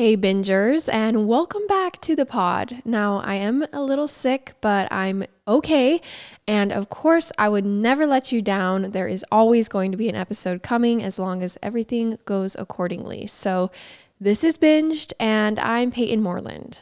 Hey, 0.00 0.16
bingers, 0.16 0.90
and 0.90 1.28
welcome 1.28 1.66
back 1.66 2.00
to 2.00 2.16
the 2.16 2.24
pod. 2.24 2.80
Now, 2.86 3.18
I 3.18 3.34
am 3.34 3.66
a 3.70 3.82
little 3.82 4.08
sick, 4.08 4.54
but 4.62 4.90
I'm 4.90 5.26
okay. 5.46 6.00
And 6.48 6.72
of 6.72 6.88
course, 6.88 7.30
I 7.36 7.50
would 7.50 7.66
never 7.66 8.06
let 8.06 8.32
you 8.32 8.40
down. 8.40 8.92
There 8.92 9.06
is 9.06 9.26
always 9.30 9.68
going 9.68 9.90
to 9.90 9.98
be 9.98 10.08
an 10.08 10.14
episode 10.14 10.62
coming 10.62 11.02
as 11.02 11.18
long 11.18 11.42
as 11.42 11.58
everything 11.62 12.16
goes 12.24 12.56
accordingly. 12.58 13.26
So, 13.26 13.70
this 14.18 14.42
is 14.42 14.56
Binged, 14.56 15.12
and 15.20 15.58
I'm 15.58 15.90
Payton 15.90 16.22
Moreland. 16.22 16.80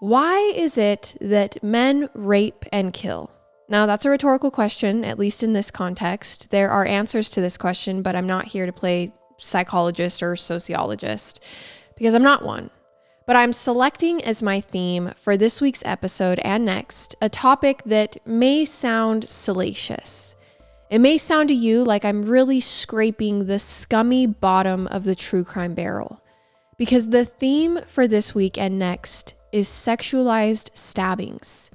Why 0.00 0.36
is 0.54 0.76
it 0.76 1.16
that 1.22 1.64
men 1.64 2.10
rape 2.12 2.66
and 2.70 2.92
kill? 2.92 3.30
Now, 3.70 3.86
that's 3.86 4.04
a 4.04 4.10
rhetorical 4.10 4.50
question, 4.50 5.06
at 5.06 5.18
least 5.18 5.42
in 5.42 5.54
this 5.54 5.70
context. 5.70 6.50
There 6.50 6.68
are 6.68 6.84
answers 6.84 7.30
to 7.30 7.40
this 7.40 7.56
question, 7.56 8.02
but 8.02 8.14
I'm 8.14 8.26
not 8.26 8.44
here 8.44 8.66
to 8.66 8.74
play 8.74 9.14
psychologist 9.38 10.22
or 10.22 10.36
sociologist 10.36 11.42
because 11.96 12.14
I'm 12.14 12.22
not 12.22 12.44
one. 12.44 12.70
But 13.26 13.36
I'm 13.36 13.52
selecting 13.52 14.22
as 14.24 14.42
my 14.42 14.60
theme 14.60 15.12
for 15.16 15.36
this 15.36 15.60
week's 15.60 15.84
episode 15.84 16.40
and 16.40 16.64
next 16.64 17.14
a 17.20 17.28
topic 17.28 17.82
that 17.84 18.16
may 18.26 18.64
sound 18.64 19.28
salacious. 19.28 20.34
It 20.90 20.98
may 20.98 21.16
sound 21.16 21.48
to 21.48 21.54
you 21.54 21.84
like 21.84 22.04
I'm 22.04 22.22
really 22.22 22.60
scraping 22.60 23.46
the 23.46 23.58
scummy 23.58 24.26
bottom 24.26 24.86
of 24.88 25.04
the 25.04 25.14
true 25.14 25.44
crime 25.44 25.74
barrel. 25.74 26.20
Because 26.76 27.08
the 27.08 27.24
theme 27.24 27.80
for 27.86 28.08
this 28.08 28.34
week 28.34 28.58
and 28.58 28.78
next 28.78 29.34
is 29.52 29.68
sexualized 29.68 30.76
stabbings. 30.76 31.70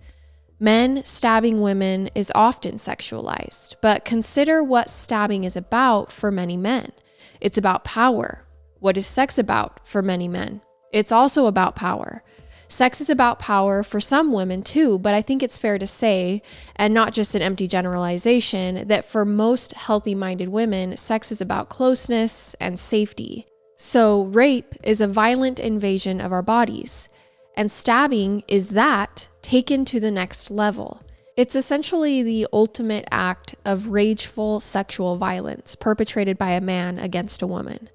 Men 0.59 1.03
stabbing 1.05 1.61
women 1.61 2.09
is 2.15 2.31
often 2.33 2.75
sexualized, 2.75 3.75
but 3.81 4.03
consider 4.03 4.63
what 4.63 4.89
stabbing 4.89 5.43
is 5.43 5.55
about 5.55 6.11
for 6.11 6.31
many 6.31 6.57
men. 6.57 6.91
It's 7.39 7.59
about 7.59 7.83
power, 7.83 8.43
what 8.79 8.97
is 8.97 9.07
sex 9.07 9.37
about 9.37 9.85
for 9.87 10.01
many 10.01 10.27
men? 10.27 10.61
It's 10.93 11.11
also 11.11 11.45
about 11.45 11.75
power. 11.75 12.23
Sex 12.69 12.99
is 12.99 13.09
about 13.09 13.39
power 13.39 13.81
for 13.81 14.01
some 14.01 14.33
women 14.33 14.61
too, 14.61 14.99
but 14.99 15.13
I 15.13 15.21
think 15.21 15.41
it's 15.41 15.57
fair 15.57 15.77
to 15.77 15.87
say, 15.87 16.41
and 16.75 16.93
not 16.93 17.13
just 17.13 17.33
an 17.33 17.41
empty 17.41 17.67
generalization, 17.67 18.87
that 18.89 19.05
for 19.05 19.23
most 19.23 19.73
healthy 19.73 20.13
minded 20.15 20.49
women, 20.49 20.97
sex 20.97 21.31
is 21.31 21.39
about 21.39 21.69
closeness 21.69 22.55
and 22.59 22.77
safety. 22.77 23.47
So, 23.77 24.23
rape 24.23 24.75
is 24.83 24.99
a 24.99 25.07
violent 25.07 25.59
invasion 25.59 26.19
of 26.19 26.33
our 26.33 26.41
bodies, 26.41 27.07
and 27.55 27.71
stabbing 27.71 28.43
is 28.47 28.69
that 28.69 29.29
taken 29.41 29.85
to 29.85 29.99
the 29.99 30.11
next 30.11 30.51
level. 30.51 31.01
It's 31.37 31.55
essentially 31.55 32.23
the 32.23 32.47
ultimate 32.51 33.07
act 33.11 33.55
of 33.63 33.89
rageful 33.89 34.59
sexual 34.59 35.17
violence 35.17 35.75
perpetrated 35.75 36.37
by 36.37 36.49
a 36.49 36.61
man 36.61 36.97
against 36.97 37.43
a 37.43 37.47
woman. 37.47 37.89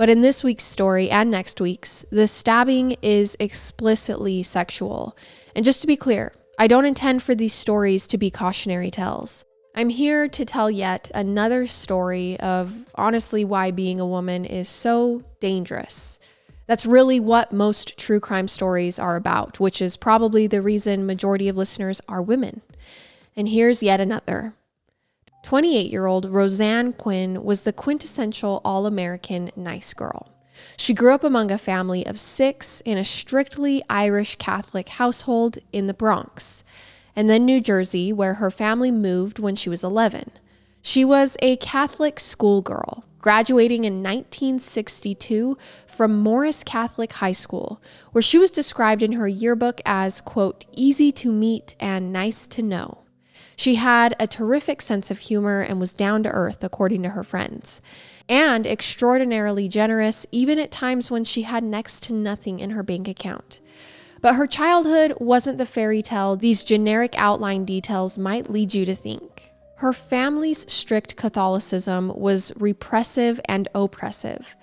But 0.00 0.08
in 0.08 0.22
this 0.22 0.42
week's 0.42 0.64
story 0.64 1.10
and 1.10 1.30
next 1.30 1.60
week's, 1.60 2.06
the 2.08 2.26
stabbing 2.26 2.96
is 3.02 3.36
explicitly 3.38 4.42
sexual. 4.42 5.14
And 5.54 5.62
just 5.62 5.82
to 5.82 5.86
be 5.86 5.94
clear, 5.94 6.32
I 6.58 6.68
don't 6.68 6.86
intend 6.86 7.22
for 7.22 7.34
these 7.34 7.52
stories 7.52 8.06
to 8.06 8.16
be 8.16 8.30
cautionary 8.30 8.90
tales. 8.90 9.44
I'm 9.74 9.90
here 9.90 10.26
to 10.26 10.44
tell 10.46 10.70
yet 10.70 11.10
another 11.14 11.66
story 11.66 12.40
of 12.40 12.90
honestly 12.94 13.44
why 13.44 13.72
being 13.72 14.00
a 14.00 14.06
woman 14.06 14.46
is 14.46 14.70
so 14.70 15.22
dangerous. 15.38 16.18
That's 16.66 16.86
really 16.86 17.20
what 17.20 17.52
most 17.52 17.98
true 17.98 18.20
crime 18.20 18.48
stories 18.48 18.98
are 18.98 19.16
about, 19.16 19.60
which 19.60 19.82
is 19.82 19.98
probably 19.98 20.46
the 20.46 20.62
reason 20.62 21.04
majority 21.04 21.46
of 21.50 21.58
listeners 21.58 22.00
are 22.08 22.22
women. 22.22 22.62
And 23.36 23.50
here's 23.50 23.82
yet 23.82 24.00
another. 24.00 24.54
28 25.42 25.90
year 25.90 26.06
old 26.06 26.26
Roseann 26.26 26.96
Quinn 26.96 27.42
was 27.42 27.64
the 27.64 27.72
quintessential 27.72 28.60
all 28.64 28.86
American 28.86 29.50
nice 29.56 29.94
girl. 29.94 30.28
She 30.76 30.94
grew 30.94 31.14
up 31.14 31.24
among 31.24 31.50
a 31.50 31.58
family 31.58 32.06
of 32.06 32.20
six 32.20 32.82
in 32.82 32.98
a 32.98 33.04
strictly 33.04 33.82
Irish 33.88 34.36
Catholic 34.36 34.90
household 34.90 35.58
in 35.72 35.86
the 35.86 35.94
Bronx, 35.94 36.64
and 37.16 37.28
then 37.30 37.44
New 37.44 37.60
Jersey, 37.60 38.12
where 38.12 38.34
her 38.34 38.50
family 38.50 38.90
moved 38.90 39.38
when 39.38 39.56
she 39.56 39.70
was 39.70 39.82
11. 39.82 40.30
She 40.82 41.04
was 41.04 41.36
a 41.40 41.56
Catholic 41.56 42.20
schoolgirl, 42.20 43.04
graduating 43.18 43.84
in 43.84 44.02
1962 44.02 45.58
from 45.86 46.20
Morris 46.20 46.64
Catholic 46.64 47.14
High 47.14 47.32
School, 47.32 47.82
where 48.12 48.22
she 48.22 48.38
was 48.38 48.50
described 48.50 49.02
in 49.02 49.12
her 49.12 49.28
yearbook 49.28 49.80
as, 49.84 50.20
quote, 50.20 50.64
easy 50.72 51.12
to 51.12 51.32
meet 51.32 51.74
and 51.80 52.12
nice 52.12 52.46
to 52.48 52.62
know. 52.62 52.98
She 53.60 53.74
had 53.74 54.16
a 54.18 54.26
terrific 54.26 54.80
sense 54.80 55.10
of 55.10 55.18
humor 55.18 55.60
and 55.60 55.78
was 55.78 55.92
down 55.92 56.22
to 56.22 56.30
earth, 56.30 56.64
according 56.64 57.02
to 57.02 57.10
her 57.10 57.22
friends, 57.22 57.82
and 58.26 58.66
extraordinarily 58.66 59.68
generous, 59.68 60.26
even 60.32 60.58
at 60.58 60.70
times 60.70 61.10
when 61.10 61.24
she 61.24 61.42
had 61.42 61.62
next 61.62 62.02
to 62.04 62.14
nothing 62.14 62.58
in 62.58 62.70
her 62.70 62.82
bank 62.82 63.06
account. 63.06 63.60
But 64.22 64.36
her 64.36 64.46
childhood 64.46 65.12
wasn't 65.20 65.58
the 65.58 65.66
fairy 65.66 66.00
tale 66.00 66.36
these 66.36 66.64
generic 66.64 67.14
outline 67.18 67.66
details 67.66 68.16
might 68.16 68.48
lead 68.48 68.72
you 68.72 68.86
to 68.86 68.94
think. 68.94 69.52
Her 69.76 69.92
family's 69.92 70.64
strict 70.72 71.16
Catholicism 71.16 72.14
was 72.16 72.52
repressive 72.56 73.42
and 73.44 73.68
oppressive, 73.74 74.56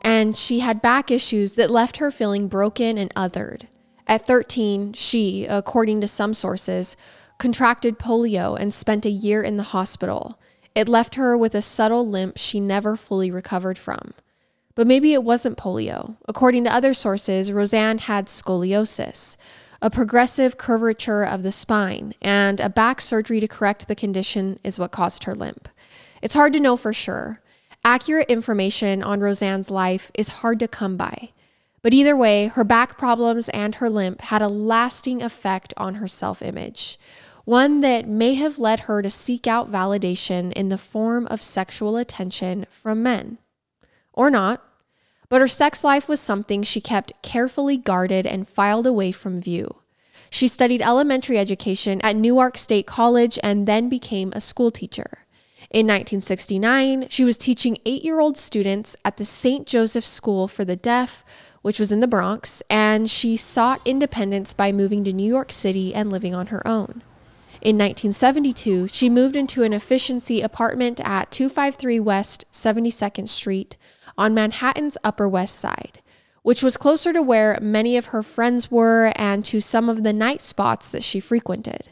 and 0.00 0.34
she 0.34 0.60
had 0.60 0.80
back 0.80 1.10
issues 1.10 1.52
that 1.56 1.70
left 1.70 1.98
her 1.98 2.10
feeling 2.10 2.48
broken 2.48 2.96
and 2.96 3.14
othered. 3.14 3.66
At 4.06 4.26
13, 4.26 4.94
she, 4.94 5.44
according 5.44 6.00
to 6.00 6.08
some 6.08 6.32
sources, 6.32 6.96
contracted 7.38 7.98
polio 7.98 8.58
and 8.58 8.74
spent 8.74 9.06
a 9.06 9.10
year 9.10 9.42
in 9.42 9.56
the 9.56 9.62
hospital. 9.62 10.38
It 10.74 10.88
left 10.88 11.14
her 11.14 11.36
with 11.36 11.54
a 11.54 11.62
subtle 11.62 12.06
limp 12.06 12.36
she 12.36 12.60
never 12.60 12.96
fully 12.96 13.30
recovered 13.30 13.78
from. 13.78 14.14
But 14.74 14.86
maybe 14.86 15.12
it 15.12 15.24
wasn't 15.24 15.58
polio. 15.58 16.16
According 16.28 16.64
to 16.64 16.74
other 16.74 16.94
sources, 16.94 17.50
Roseann 17.50 18.00
had 18.00 18.26
scoliosis, 18.26 19.36
a 19.80 19.90
progressive 19.90 20.58
curvature 20.58 21.24
of 21.24 21.42
the 21.42 21.52
spine, 21.52 22.14
and 22.20 22.60
a 22.60 22.68
back 22.68 23.00
surgery 23.00 23.40
to 23.40 23.48
correct 23.48 23.88
the 23.88 23.94
condition 23.94 24.58
is 24.62 24.78
what 24.78 24.92
caused 24.92 25.24
her 25.24 25.34
limp. 25.34 25.68
It's 26.22 26.34
hard 26.34 26.52
to 26.52 26.60
know 26.60 26.76
for 26.76 26.92
sure. 26.92 27.40
Accurate 27.84 28.28
information 28.28 29.02
on 29.02 29.20
Roseann's 29.20 29.70
life 29.70 30.10
is 30.14 30.28
hard 30.28 30.58
to 30.60 30.68
come 30.68 30.96
by. 30.96 31.30
But 31.82 31.94
either 31.94 32.16
way, 32.16 32.48
her 32.48 32.64
back 32.64 32.98
problems 32.98 33.48
and 33.50 33.76
her 33.76 33.88
limp 33.88 34.20
had 34.22 34.42
a 34.42 34.48
lasting 34.48 35.22
effect 35.22 35.72
on 35.76 35.96
her 35.96 36.08
self 36.08 36.42
image 36.42 36.98
one 37.48 37.80
that 37.80 38.06
may 38.06 38.34
have 38.34 38.58
led 38.58 38.80
her 38.80 39.00
to 39.00 39.08
seek 39.08 39.46
out 39.46 39.72
validation 39.72 40.52
in 40.52 40.68
the 40.68 40.76
form 40.76 41.26
of 41.28 41.40
sexual 41.40 41.96
attention 41.96 42.66
from 42.68 43.02
men. 43.02 43.38
Or 44.12 44.28
not, 44.28 44.62
but 45.30 45.40
her 45.40 45.48
sex 45.48 45.82
life 45.82 46.10
was 46.10 46.20
something 46.20 46.62
she 46.62 46.82
kept 46.82 47.14
carefully 47.22 47.78
guarded 47.78 48.26
and 48.26 48.46
filed 48.46 48.86
away 48.86 49.12
from 49.12 49.40
view. 49.40 49.76
She 50.28 50.46
studied 50.46 50.82
elementary 50.82 51.38
education 51.38 52.02
at 52.02 52.16
Newark 52.16 52.58
State 52.58 52.86
College 52.86 53.38
and 53.42 53.66
then 53.66 53.88
became 53.88 54.30
a 54.34 54.42
school 54.42 54.70
teacher. 54.70 55.24
In 55.70 55.86
1969, 55.86 57.06
she 57.08 57.24
was 57.24 57.38
teaching 57.38 57.78
eight 57.86 58.04
year 58.04 58.20
old 58.20 58.36
students 58.36 58.94
at 59.06 59.16
the 59.16 59.24
St. 59.24 59.66
Joseph 59.66 60.04
School 60.04 60.48
for 60.48 60.66
the 60.66 60.76
Deaf, 60.76 61.24
which 61.62 61.78
was 61.78 61.92
in 61.92 62.00
the 62.00 62.06
Bronx, 62.06 62.62
and 62.68 63.10
she 63.10 63.38
sought 63.38 63.80
independence 63.86 64.52
by 64.52 64.70
moving 64.70 65.02
to 65.04 65.14
New 65.14 65.26
York 65.26 65.50
City 65.50 65.94
and 65.94 66.12
living 66.12 66.34
on 66.34 66.48
her 66.48 66.60
own. 66.68 67.02
In 67.60 67.76
1972, 67.76 68.86
she 68.88 69.10
moved 69.10 69.34
into 69.34 69.64
an 69.64 69.72
efficiency 69.72 70.42
apartment 70.42 71.00
at 71.00 71.32
253 71.32 71.98
West 71.98 72.44
72nd 72.52 73.28
Street 73.28 73.76
on 74.16 74.32
Manhattan's 74.32 74.96
Upper 75.02 75.28
West 75.28 75.56
Side, 75.56 76.00
which 76.42 76.62
was 76.62 76.76
closer 76.76 77.12
to 77.12 77.20
where 77.20 77.58
many 77.60 77.96
of 77.96 78.06
her 78.06 78.22
friends 78.22 78.70
were 78.70 79.12
and 79.16 79.44
to 79.46 79.60
some 79.60 79.88
of 79.88 80.04
the 80.04 80.12
night 80.12 80.40
spots 80.40 80.90
that 80.92 81.02
she 81.02 81.18
frequented. 81.18 81.90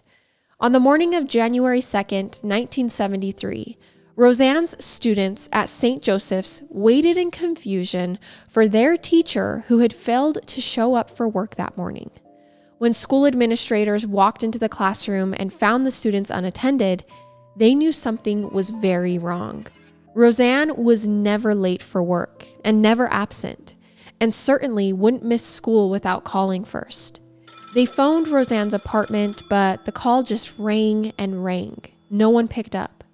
On 0.61 0.70
the 0.70 0.81
morning 0.81 1.17
of 1.17 1.26
January 1.26 1.81
2nd, 1.81 2.43
1973, 2.44 3.76
Roseann's 4.14 4.82
students 4.82 5.49
at 5.52 5.69
St. 5.69 6.00
Joseph's 6.00 6.62
waited 6.70 7.17
in 7.17 7.31
confusion 7.32 8.20
for 8.49 8.69
their 8.69 8.96
teacher 8.96 9.64
who 9.67 9.81
had 9.81 9.93
failed 9.93 10.38
to 10.46 10.61
show 10.61 10.94
up 10.94 11.11
for 11.11 11.29
work 11.29 11.56
that 11.56 11.76
morning. 11.76 12.11
When 12.78 12.93
school 12.93 13.26
administrators 13.26 14.06
walked 14.06 14.43
into 14.43 14.58
the 14.58 14.69
classroom 14.69 15.34
and 15.38 15.52
found 15.52 15.87
the 15.87 15.90
students 15.90 16.31
unattended, 16.31 17.05
they 17.56 17.75
knew 17.75 17.90
something 17.90 18.50
was 18.50 18.69
very 18.69 19.17
wrong. 19.17 19.67
Roseann 20.14 20.76
was 20.76 21.08
never 21.08 21.55
late 21.55 21.82
for 21.82 22.02
work 22.02 22.46
and 22.64 22.82
never 22.82 23.11
absent, 23.12 23.76
and 24.20 24.32
certainly 24.32 24.93
wouldn't 24.93 25.25
miss 25.25 25.44
school 25.44 25.88
without 25.90 26.25
calling 26.25 26.64
first. 26.64 27.20
They 27.75 27.87
phoned 27.87 28.26
Roseann's 28.26 28.75
apartment, 28.75 29.43
but 29.50 29.84
the 29.84 29.93
call 29.93 30.22
just 30.22 30.52
rang 30.58 31.12
and 31.19 31.44
rang. 31.44 31.82
No 32.11 32.31
one 32.31 32.49
picked 32.49 32.75
up. 32.75 33.05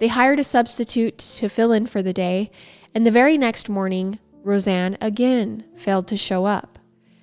They 0.00 0.08
hired 0.08 0.40
a 0.40 0.44
substitute 0.44 1.18
to 1.18 1.48
fill 1.48 1.72
in 1.72 1.86
for 1.86 2.02
the 2.02 2.12
day, 2.12 2.50
and 2.94 3.06
the 3.06 3.12
very 3.12 3.38
next 3.38 3.68
morning, 3.68 4.18
Roseann 4.44 4.96
again 5.00 5.64
failed 5.76 6.08
to 6.08 6.16
show 6.16 6.46
up. 6.46 6.79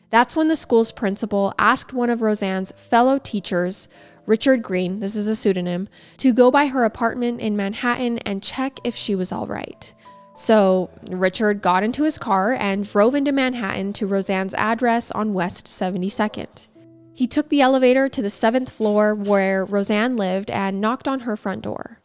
That's 0.09 0.35
when 0.35 0.47
the 0.47 0.55
school's 0.55 0.91
principal 0.91 1.53
asked 1.59 1.93
one 1.93 2.09
of 2.09 2.19
Roseann's 2.19 2.71
fellow 2.71 3.19
teachers, 3.19 3.89
Richard 4.25 4.61
Green, 4.61 4.99
this 4.99 5.15
is 5.15 5.27
a 5.27 5.35
pseudonym, 5.35 5.89
to 6.17 6.33
go 6.33 6.49
by 6.49 6.67
her 6.67 6.85
apartment 6.85 7.41
in 7.41 7.57
Manhattan 7.57 8.19
and 8.19 8.43
check 8.43 8.79
if 8.83 8.95
she 8.95 9.15
was 9.15 9.31
all 9.31 9.47
right. 9.47 9.93
So 10.35 10.89
Richard 11.09 11.61
got 11.61 11.83
into 11.83 12.03
his 12.03 12.17
car 12.17 12.53
and 12.53 12.87
drove 12.87 13.15
into 13.15 13.31
Manhattan 13.31 13.91
to 13.93 14.07
Roseann's 14.07 14.53
address 14.53 15.11
on 15.11 15.33
West 15.33 15.65
72nd. 15.65 16.67
He 17.13 17.25
took 17.25 17.49
the 17.49 17.61
elevator 17.61 18.07
to 18.09 18.21
the 18.21 18.29
seventh 18.29 18.71
floor 18.71 19.15
where 19.15 19.65
Roseann 19.65 20.17
lived 20.17 20.51
and 20.51 20.79
knocked 20.79 21.07
on 21.07 21.21
her 21.21 21.35
front 21.35 21.63
door. 21.63 21.99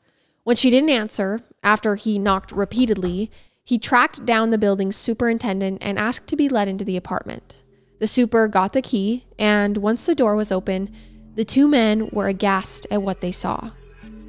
When 0.44 0.56
she 0.56 0.70
didn't 0.70 0.90
answer, 0.90 1.42
after 1.62 1.94
he 1.96 2.18
knocked 2.18 2.50
repeatedly, 2.50 3.30
he 3.62 3.78
tracked 3.78 4.24
down 4.24 4.50
the 4.50 4.58
building's 4.58 4.96
superintendent 4.96 5.78
and 5.84 5.98
asked 5.98 6.26
to 6.28 6.36
be 6.36 6.48
let 6.48 6.66
into 6.66 6.84
the 6.84 6.96
apartment. 6.96 7.62
The 8.02 8.08
super 8.08 8.48
got 8.48 8.72
the 8.72 8.82
key, 8.82 9.26
and 9.38 9.76
once 9.76 10.06
the 10.06 10.16
door 10.16 10.34
was 10.34 10.50
open, 10.50 10.90
the 11.36 11.44
two 11.44 11.68
men 11.68 12.08
were 12.10 12.26
aghast 12.26 12.84
at 12.90 13.00
what 13.00 13.20
they 13.20 13.30
saw. 13.30 13.70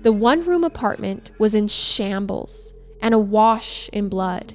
The 0.03 0.11
one 0.11 0.41
room 0.41 0.63
apartment 0.63 1.31
was 1.39 1.55
in 1.55 1.67
shambles 1.67 2.75
and 3.01 3.15
awash 3.15 3.89
in 3.89 4.09
blood, 4.09 4.53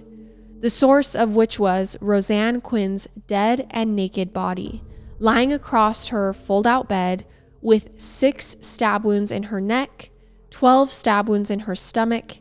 the 0.60 0.70
source 0.70 1.16
of 1.16 1.34
which 1.34 1.58
was 1.58 1.96
Roseann 2.00 2.62
Quinn's 2.62 3.08
dead 3.26 3.66
and 3.72 3.96
naked 3.96 4.32
body, 4.32 4.84
lying 5.18 5.52
across 5.52 6.06
her 6.06 6.32
fold 6.32 6.64
out 6.64 6.88
bed 6.88 7.26
with 7.60 8.00
six 8.00 8.54
stab 8.60 9.04
wounds 9.04 9.32
in 9.32 9.42
her 9.42 9.60
neck, 9.60 10.10
12 10.50 10.92
stab 10.92 11.28
wounds 11.28 11.50
in 11.50 11.58
her 11.58 11.74
stomach. 11.74 12.36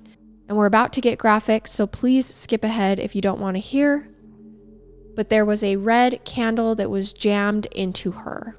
And 0.47 0.55
we're 0.55 0.67
about 0.67 0.93
to 0.93 1.01
get 1.01 1.17
graphic, 1.17 1.65
so 1.65 1.87
please 1.87 2.27
skip 2.27 2.63
ahead 2.63 2.99
if 2.99 3.15
you 3.15 3.21
don't 3.23 3.41
want 3.41 3.55
to 3.55 3.61
hear. 3.61 4.07
But 5.17 5.29
there 5.29 5.45
was 5.45 5.63
a 5.63 5.77
red 5.77 6.23
candle 6.25 6.75
that 6.75 6.91
was 6.91 7.11
jammed 7.11 7.65
into 7.75 8.11
her. 8.11 8.55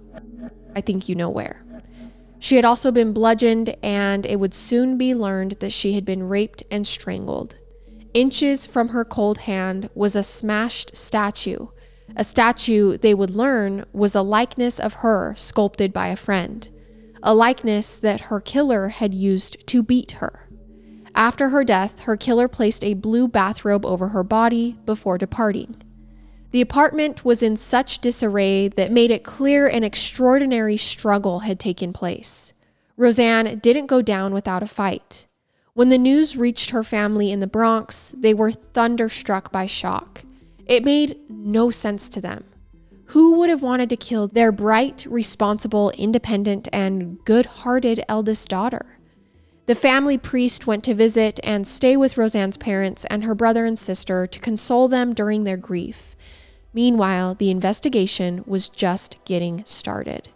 I 0.74 0.80
think 0.80 1.08
you 1.08 1.14
know 1.14 1.30
where. 1.30 1.64
She 2.40 2.56
had 2.56 2.64
also 2.64 2.90
been 2.90 3.12
bludgeoned, 3.12 3.76
and 3.80 4.26
it 4.26 4.40
would 4.40 4.52
soon 4.52 4.98
be 4.98 5.14
learned 5.14 5.52
that 5.60 5.70
she 5.70 5.92
had 5.92 6.04
been 6.04 6.28
raped 6.28 6.64
and 6.68 6.84
strangled. 6.84 7.54
Inches 8.12 8.66
from 8.66 8.88
her 8.88 9.04
cold 9.04 9.38
hand 9.38 9.88
was 9.94 10.16
a 10.16 10.24
smashed 10.24 10.96
statue. 10.96 11.68
A 12.16 12.24
statue, 12.24 12.98
they 12.98 13.14
would 13.14 13.30
learn, 13.30 13.84
was 13.92 14.16
a 14.16 14.22
likeness 14.22 14.80
of 14.80 14.94
her 14.94 15.36
sculpted 15.36 15.92
by 15.92 16.08
a 16.08 16.16
friend, 16.16 16.68
a 17.22 17.36
likeness 17.36 18.00
that 18.00 18.22
her 18.22 18.40
killer 18.40 18.88
had 18.88 19.14
used 19.14 19.64
to 19.68 19.84
beat 19.84 20.12
her. 20.12 20.48
After 21.14 21.50
her 21.50 21.62
death, 21.62 22.00
her 22.00 22.16
killer 22.16 22.48
placed 22.48 22.82
a 22.82 22.94
blue 22.94 23.28
bathrobe 23.28 23.86
over 23.86 24.08
her 24.08 24.24
body 24.24 24.76
before 24.84 25.18
departing. 25.18 25.84
The 26.50 26.60
apartment 26.62 27.24
was 27.24 27.42
in 27.42 27.56
such 27.56 27.98
disarray 27.98 28.68
that 28.68 28.90
made 28.90 29.10
it 29.10 29.22
clear 29.22 29.66
an 29.66 29.84
extraordinary 29.84 30.78
struggle 30.78 31.40
had 31.40 31.60
taken 31.60 31.92
place. 31.92 32.54
Roseann 32.96 33.60
didn't 33.60 33.86
go 33.86 34.00
down 34.00 34.32
without 34.32 34.62
a 34.62 34.66
fight. 34.66 35.26
When 35.74 35.90
the 35.90 35.98
news 35.98 36.36
reached 36.36 36.70
her 36.70 36.82
family 36.82 37.30
in 37.30 37.40
the 37.40 37.46
Bronx, 37.46 38.14
they 38.16 38.32
were 38.32 38.50
thunderstruck 38.50 39.52
by 39.52 39.66
shock. 39.66 40.24
It 40.66 40.84
made 40.84 41.18
no 41.28 41.70
sense 41.70 42.08
to 42.08 42.20
them. 42.20 42.44
Who 43.12 43.38
would 43.38 43.50
have 43.50 43.62
wanted 43.62 43.88
to 43.90 43.96
kill 43.96 44.28
their 44.28 44.50
bright, 44.50 45.06
responsible, 45.08 45.90
independent, 45.90 46.68
and 46.72 47.22
good 47.24 47.46
hearted 47.46 48.02
eldest 48.08 48.48
daughter? 48.48 48.98
The 49.66 49.74
family 49.74 50.16
priest 50.16 50.66
went 50.66 50.82
to 50.84 50.94
visit 50.94 51.38
and 51.44 51.66
stay 51.66 51.94
with 51.96 52.16
Roseann's 52.16 52.56
parents 52.56 53.04
and 53.10 53.22
her 53.24 53.34
brother 53.34 53.66
and 53.66 53.78
sister 53.78 54.26
to 54.26 54.40
console 54.40 54.88
them 54.88 55.12
during 55.12 55.44
their 55.44 55.58
grief. 55.58 56.16
Meanwhile, 56.78 57.34
the 57.34 57.50
investigation 57.50 58.44
was 58.46 58.68
just 58.68 59.16
getting 59.24 59.64
started. 59.64 60.28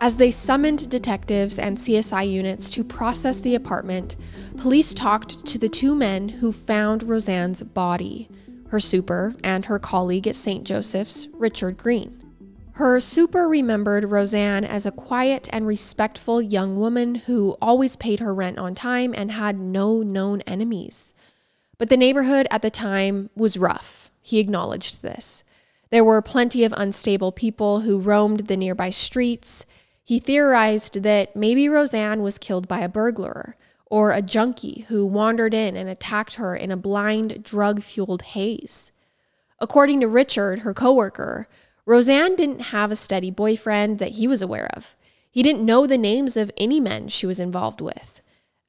As 0.00 0.16
they 0.16 0.32
summoned 0.32 0.90
detectives 0.90 1.60
and 1.60 1.78
CSI 1.78 2.28
units 2.28 2.68
to 2.70 2.82
process 2.82 3.38
the 3.38 3.54
apartment, 3.54 4.16
police 4.56 4.92
talked 4.92 5.46
to 5.46 5.56
the 5.56 5.68
two 5.68 5.94
men 5.94 6.28
who 6.28 6.50
found 6.50 7.04
Roseann's 7.04 7.62
body 7.62 8.28
her 8.70 8.80
super 8.80 9.36
and 9.44 9.66
her 9.66 9.78
colleague 9.78 10.26
at 10.26 10.34
St. 10.34 10.64
Joseph's, 10.64 11.28
Richard 11.32 11.76
Green. 11.76 12.20
Her 12.72 12.98
super 12.98 13.46
remembered 13.46 14.10
Roseann 14.10 14.64
as 14.64 14.86
a 14.86 14.90
quiet 14.90 15.48
and 15.52 15.68
respectful 15.68 16.42
young 16.42 16.76
woman 16.76 17.14
who 17.14 17.56
always 17.62 17.94
paid 17.94 18.18
her 18.18 18.34
rent 18.34 18.58
on 18.58 18.74
time 18.74 19.14
and 19.16 19.30
had 19.30 19.56
no 19.56 20.02
known 20.02 20.40
enemies. 20.48 21.14
But 21.78 21.90
the 21.90 21.96
neighborhood 21.96 22.48
at 22.50 22.62
the 22.62 22.70
time 22.72 23.30
was 23.36 23.56
rough 23.56 24.07
he 24.28 24.38
acknowledged 24.38 25.00
this. 25.00 25.42
There 25.90 26.04
were 26.04 26.20
plenty 26.20 26.62
of 26.64 26.74
unstable 26.76 27.32
people 27.32 27.80
who 27.80 27.98
roamed 27.98 28.40
the 28.40 28.58
nearby 28.58 28.90
streets. 28.90 29.64
He 30.04 30.18
theorized 30.18 31.02
that 31.02 31.34
maybe 31.34 31.66
Roseann 31.66 32.20
was 32.20 32.36
killed 32.38 32.68
by 32.68 32.80
a 32.80 32.90
burglar 32.90 33.56
or 33.86 34.12
a 34.12 34.20
junkie 34.20 34.84
who 34.88 35.06
wandered 35.06 35.54
in 35.54 35.76
and 35.76 35.88
attacked 35.88 36.34
her 36.34 36.54
in 36.54 36.70
a 36.70 36.76
blind, 36.76 37.42
drug 37.42 37.82
fueled 37.82 38.20
haze. 38.20 38.92
According 39.60 40.00
to 40.00 40.08
Richard, 40.08 40.58
her 40.58 40.74
coworker, 40.74 41.48
Roseann 41.86 42.36
didn't 42.36 42.72
have 42.76 42.90
a 42.90 42.96
steady 42.96 43.30
boyfriend 43.30 43.98
that 43.98 44.12
he 44.12 44.28
was 44.28 44.42
aware 44.42 44.68
of. 44.74 44.94
He 45.30 45.42
didn't 45.42 45.64
know 45.64 45.86
the 45.86 45.96
names 45.96 46.36
of 46.36 46.52
any 46.58 46.80
men 46.80 47.08
she 47.08 47.26
was 47.26 47.40
involved 47.40 47.80
with. 47.80 48.20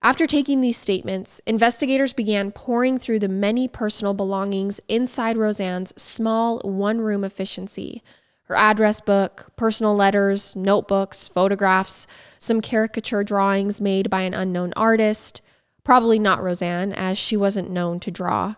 After 0.02 0.26
taking 0.26 0.62
these 0.62 0.78
statements, 0.78 1.42
investigators 1.46 2.14
began 2.14 2.52
poring 2.52 2.98
through 2.98 3.20
the 3.20 3.28
many 3.28 3.68
personal 3.68 4.14
belongings 4.14 4.80
inside 4.88 5.36
Roseann's 5.36 6.00
small 6.02 6.60
one 6.60 7.02
room 7.02 7.24
efficiency 7.24 8.02
her 8.50 8.56
address 8.56 9.00
book, 9.00 9.52
personal 9.58 9.96
letters, 9.96 10.56
notebooks, 10.56 11.28
photographs, 11.28 12.08
some 12.40 12.62
caricature 12.62 13.24
drawings 13.24 13.80
made 13.80 14.10
by 14.10 14.22
an 14.22 14.34
unknown 14.34 14.74
artist, 14.76 15.42
probably 15.84 16.18
not 16.18 16.40
Roseann, 16.40 16.92
as 16.96 17.20
she 17.20 17.38
wasn't 17.38 17.70
known 17.70 18.00
to 18.00 18.10
draw. 18.10 18.56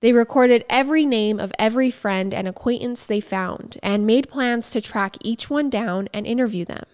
They 0.00 0.12
recorded 0.12 0.64
every 0.68 1.06
name 1.06 1.38
of 1.38 1.52
every 1.56 1.92
friend 1.92 2.34
and 2.34 2.48
acquaintance 2.48 3.06
they 3.06 3.20
found 3.20 3.78
and 3.80 4.04
made 4.04 4.28
plans 4.28 4.72
to 4.72 4.80
track 4.80 5.16
each 5.22 5.48
one 5.48 5.70
down 5.70 6.08
and 6.12 6.26
interview 6.26 6.64
them. 6.64 6.84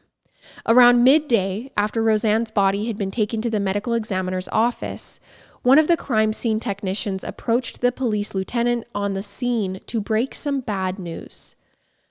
Around 0.66 1.04
midday, 1.04 1.70
after 1.76 2.02
Roseann's 2.02 2.50
body 2.50 2.86
had 2.86 2.96
been 2.96 3.10
taken 3.10 3.40
to 3.42 3.50
the 3.50 3.60
medical 3.60 3.94
examiner's 3.94 4.48
office, 4.48 5.20
one 5.62 5.78
of 5.78 5.88
the 5.88 5.96
crime 5.96 6.32
scene 6.32 6.60
technicians 6.60 7.24
approached 7.24 7.80
the 7.80 7.90
police 7.92 8.34
lieutenant 8.34 8.86
on 8.94 9.14
the 9.14 9.22
scene 9.22 9.80
to 9.86 10.00
break 10.00 10.34
some 10.34 10.60
bad 10.60 10.98
news. 10.98 11.56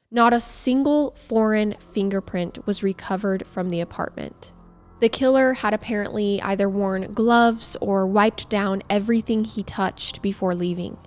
Not 0.10 0.34
a 0.34 0.40
single 0.40 1.12
foreign 1.12 1.76
fingerprint 1.80 2.66
was 2.66 2.84
recovered 2.84 3.46
from 3.46 3.70
the 3.70 3.82
apartment. 3.82 4.52
The 5.00 5.10
killer 5.10 5.54
had 5.54 5.74
apparently 5.74 6.42
either 6.42 6.70
worn 6.70 7.14
gloves 7.14 7.76
or 7.82 8.08
wiped 8.08 8.50
down 8.50 8.84
everything 8.90 9.44
he 9.44 9.62
touched 9.62 10.22
before 10.22 10.56
leaving. 10.56 10.98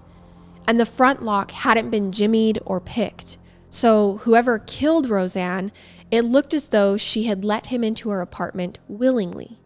And 0.69 0.79
the 0.79 0.87
front 0.87 1.25
lock 1.25 1.51
hadn't 1.51 1.91
been 1.91 2.13
jimmied 2.13 2.59
or 2.67 2.81
picked, 2.81 3.39
so 3.71 4.19
whoever 4.19 4.59
killed 4.59 5.09
Roseann 5.09 5.73
it 6.11 6.23
looked 6.23 6.55
as 6.55 6.69
though 6.69 6.97
she 6.97 7.25
had 7.25 7.45
let 7.45 7.67
him 7.67 7.83
into 7.83 8.11
her 8.11 8.21
apartment 8.21 8.79
willingly. 8.89 9.59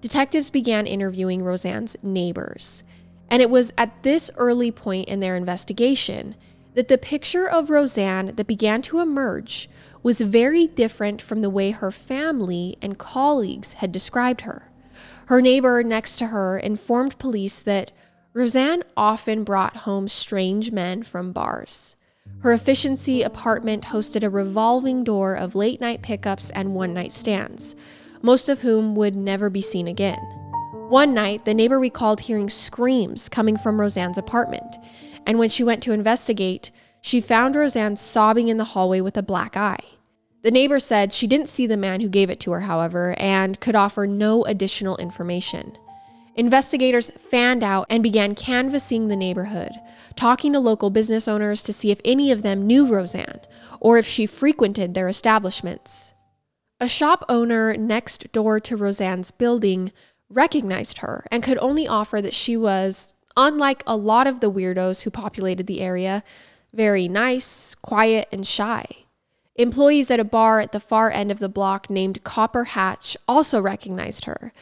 Detectives 0.00 0.50
began 0.50 0.86
interviewing 0.86 1.42
Roseann's 1.42 1.96
neighbors, 2.02 2.84
and 3.30 3.42
it 3.42 3.50
was 3.50 3.72
at 3.78 4.02
this 4.02 4.30
early 4.36 4.70
point 4.70 5.08
in 5.08 5.20
their 5.20 5.36
investigation 5.36 6.34
that 6.74 6.88
the 6.88 6.98
picture 6.98 7.48
of 7.48 7.70
Roseann 7.70 8.36
that 8.36 8.46
began 8.46 8.82
to 8.82 9.00
emerge 9.00 9.68
was 10.02 10.20
very 10.20 10.66
different 10.66 11.22
from 11.22 11.40
the 11.40 11.50
way 11.50 11.70
her 11.70 11.90
family 11.90 12.76
and 12.82 12.98
colleagues 12.98 13.74
had 13.74 13.90
described 13.90 14.42
her. 14.42 14.70
Her 15.26 15.40
neighbor 15.40 15.82
next 15.82 16.18
to 16.18 16.26
her 16.26 16.58
informed 16.58 17.18
police 17.18 17.58
that 17.60 17.92
Roseann 18.34 18.82
often 18.96 19.42
brought 19.42 19.78
home 19.78 20.06
strange 20.06 20.70
men 20.70 21.02
from 21.02 21.32
bars. 21.32 21.95
Her 22.46 22.52
efficiency 22.52 23.22
apartment 23.22 23.86
hosted 23.86 24.22
a 24.22 24.30
revolving 24.30 25.02
door 25.02 25.34
of 25.34 25.56
late 25.56 25.80
night 25.80 26.00
pickups 26.00 26.48
and 26.50 26.76
one 26.76 26.94
night 26.94 27.10
stands, 27.10 27.74
most 28.22 28.48
of 28.48 28.60
whom 28.60 28.94
would 28.94 29.16
never 29.16 29.50
be 29.50 29.60
seen 29.60 29.88
again. 29.88 30.20
One 30.88 31.12
night, 31.12 31.44
the 31.44 31.54
neighbor 31.54 31.76
recalled 31.76 32.20
hearing 32.20 32.48
screams 32.48 33.28
coming 33.28 33.56
from 33.56 33.80
Roseann's 33.80 34.16
apartment, 34.16 34.76
and 35.26 35.40
when 35.40 35.48
she 35.48 35.64
went 35.64 35.82
to 35.82 35.92
investigate, 35.92 36.70
she 37.00 37.20
found 37.20 37.56
Roseann 37.56 37.98
sobbing 37.98 38.46
in 38.46 38.58
the 38.58 38.64
hallway 38.76 39.00
with 39.00 39.16
a 39.16 39.24
black 39.24 39.56
eye. 39.56 39.82
The 40.42 40.52
neighbor 40.52 40.78
said 40.78 41.12
she 41.12 41.26
didn't 41.26 41.48
see 41.48 41.66
the 41.66 41.76
man 41.76 42.00
who 42.00 42.08
gave 42.08 42.30
it 42.30 42.38
to 42.42 42.52
her, 42.52 42.60
however, 42.60 43.16
and 43.18 43.58
could 43.58 43.74
offer 43.74 44.06
no 44.06 44.44
additional 44.44 44.96
information. 44.98 45.76
Investigators 46.36 47.10
fanned 47.10 47.64
out 47.64 47.86
and 47.88 48.02
began 48.02 48.34
canvassing 48.34 49.08
the 49.08 49.16
neighborhood, 49.16 49.72
talking 50.16 50.52
to 50.52 50.60
local 50.60 50.90
business 50.90 51.26
owners 51.26 51.62
to 51.62 51.72
see 51.72 51.90
if 51.90 52.00
any 52.04 52.30
of 52.30 52.42
them 52.42 52.66
knew 52.66 52.86
Roseann 52.86 53.40
or 53.80 53.96
if 53.96 54.06
she 54.06 54.26
frequented 54.26 54.92
their 54.92 55.08
establishments. 55.08 56.12
A 56.78 56.88
shop 56.88 57.24
owner 57.30 57.74
next 57.74 58.30
door 58.32 58.60
to 58.60 58.76
Roseann's 58.76 59.30
building 59.30 59.92
recognized 60.28 60.98
her 60.98 61.24
and 61.30 61.42
could 61.42 61.58
only 61.58 61.88
offer 61.88 62.20
that 62.20 62.34
she 62.34 62.54
was, 62.54 63.14
unlike 63.34 63.82
a 63.86 63.96
lot 63.96 64.26
of 64.26 64.40
the 64.40 64.52
weirdos 64.52 65.04
who 65.04 65.10
populated 65.10 65.66
the 65.66 65.80
area, 65.80 66.22
very 66.74 67.08
nice, 67.08 67.74
quiet, 67.76 68.28
and 68.30 68.46
shy. 68.46 68.84
Employees 69.54 70.10
at 70.10 70.20
a 70.20 70.24
bar 70.24 70.60
at 70.60 70.72
the 70.72 70.80
far 70.80 71.10
end 71.10 71.32
of 71.32 71.38
the 71.38 71.48
block 71.48 71.88
named 71.88 72.22
Copper 72.24 72.64
Hatch 72.64 73.16
also 73.26 73.58
recognized 73.58 74.26
her. 74.26 74.52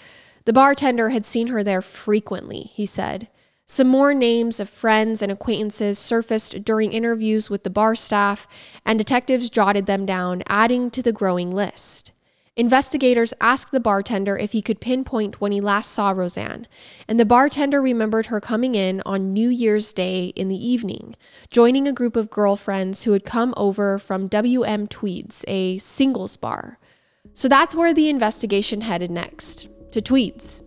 The 0.45 0.53
bartender 0.53 1.09
had 1.09 1.25
seen 1.25 1.47
her 1.49 1.63
there 1.63 1.83
frequently, 1.83 2.71
he 2.75 2.85
said. 2.85 3.29
Some 3.67 3.89
more 3.89 4.13
names 4.13 4.61
of 4.61 4.69
friends 4.69 5.23
and 5.23 5.33
acquaintances 5.33 5.99
surfaced 5.99 6.65
during 6.65 6.93
interviews 6.93 7.49
with 7.49 7.63
the 7.63 7.71
bar 7.71 7.95
staff, 7.95 8.47
and 8.85 8.99
detectives 8.99 9.49
jotted 9.49 9.87
them 9.87 10.05
down, 10.05 10.43
adding 10.47 10.91
to 10.91 11.03
the 11.03 11.13
growing 11.13 11.51
list. 11.51 12.13
Investigators 12.57 13.35
asked 13.41 13.73
the 13.73 13.81
bartender 13.81 14.37
if 14.37 14.53
he 14.53 14.61
could 14.61 14.81
pinpoint 14.83 15.41
when 15.41 15.51
he 15.51 15.63
last 15.63 15.91
saw 15.91 16.13
Roseann, 16.13 16.67
and 17.09 17.19
the 17.19 17.25
bartender 17.25 17.81
remembered 17.81 18.27
her 18.27 18.41
coming 18.41 18.75
in 18.75 19.03
on 19.07 19.33
New 19.33 19.49
Year's 19.49 19.95
Day 19.95 20.27
in 20.37 20.49
the 20.49 20.69
evening, 20.69 21.17
joining 21.51 21.89
a 21.89 21.93
group 21.93 22.17
of 22.17 22.31
girlfriends 22.31 23.05
who 23.05 23.13
had 23.13 23.25
come 23.25 23.55
over 23.57 23.99
from 23.99 24.29
WM 24.29 24.87
Tweeds, 24.87 25.45
a 25.49 25.79
singles 25.79 26.37
bar. 26.37 26.79
So 27.33 27.49
that's 27.49 27.75
where 27.75 27.95
the 27.95 28.11
investigation 28.11 28.83
headed 28.83 29.11
next 29.11 29.69
to 29.95 30.03
Tweeds. 30.03 30.63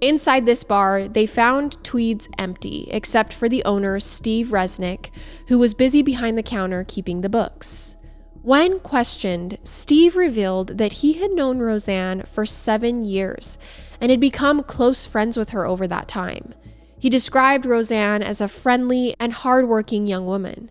Inside 0.00 0.46
this 0.46 0.64
bar, 0.64 1.08
they 1.08 1.26
found 1.26 1.82
Tweeds 1.84 2.28
empty, 2.38 2.88
except 2.90 3.34
for 3.34 3.48
the 3.48 3.64
owner, 3.64 4.00
Steve 4.00 4.48
Resnick, 4.48 5.10
who 5.48 5.58
was 5.58 5.74
busy 5.74 6.02
behind 6.02 6.38
the 6.38 6.42
counter 6.42 6.84
keeping 6.86 7.20
the 7.20 7.28
books. 7.28 7.96
When 8.42 8.80
questioned, 8.80 9.58
Steve 9.64 10.16
revealed 10.16 10.78
that 10.78 10.94
he 10.94 11.14
had 11.14 11.30
known 11.32 11.58
Roseann 11.58 12.26
for 12.26 12.46
seven 12.46 13.02
years 13.04 13.58
and 14.00 14.10
had 14.10 14.20
become 14.20 14.62
close 14.62 15.04
friends 15.04 15.36
with 15.36 15.50
her 15.50 15.66
over 15.66 15.86
that 15.86 16.08
time. 16.08 16.54
He 16.98 17.10
described 17.10 17.66
Roseann 17.66 18.22
as 18.22 18.40
a 18.40 18.48
friendly 18.48 19.14
and 19.20 19.32
hardworking 19.32 20.06
young 20.06 20.24
woman, 20.24 20.70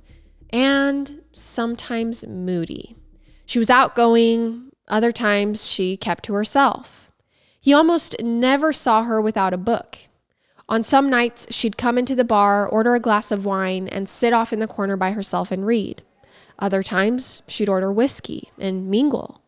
and 0.52 1.22
sometimes 1.32 2.26
moody. 2.26 2.96
She 3.46 3.60
was 3.60 3.70
outgoing, 3.70 4.72
other 4.88 5.12
times 5.12 5.68
she 5.68 5.98
kept 5.98 6.26
to 6.26 6.34
herself. 6.34 7.09
He 7.60 7.74
almost 7.74 8.22
never 8.22 8.72
saw 8.74 9.04
her 9.04 9.22
without 9.22 9.54
a 9.54 9.58
book. 9.58 9.98
On 10.68 10.84
some 10.84 11.10
nights, 11.10 11.54
she'd 11.54 11.78
come 11.78 11.98
into 11.98 12.16
the 12.16 12.24
bar, 12.24 12.68
order 12.68 12.94
a 12.96 13.00
glass 13.00 13.32
of 13.32 13.44
wine, 13.44 13.88
and 13.88 14.08
sit 14.08 14.34
off 14.34 14.54
in 14.54 14.60
the 14.60 14.68
corner 14.68 14.96
by 14.96 15.12
herself 15.12 15.52
and 15.52 15.66
read. 15.66 16.04
Other 16.60 16.84
times, 16.84 17.42
she'd 17.48 17.70
order 17.70 17.92
whiskey 17.92 18.52
and 18.60 18.90
mingle. 18.90 19.42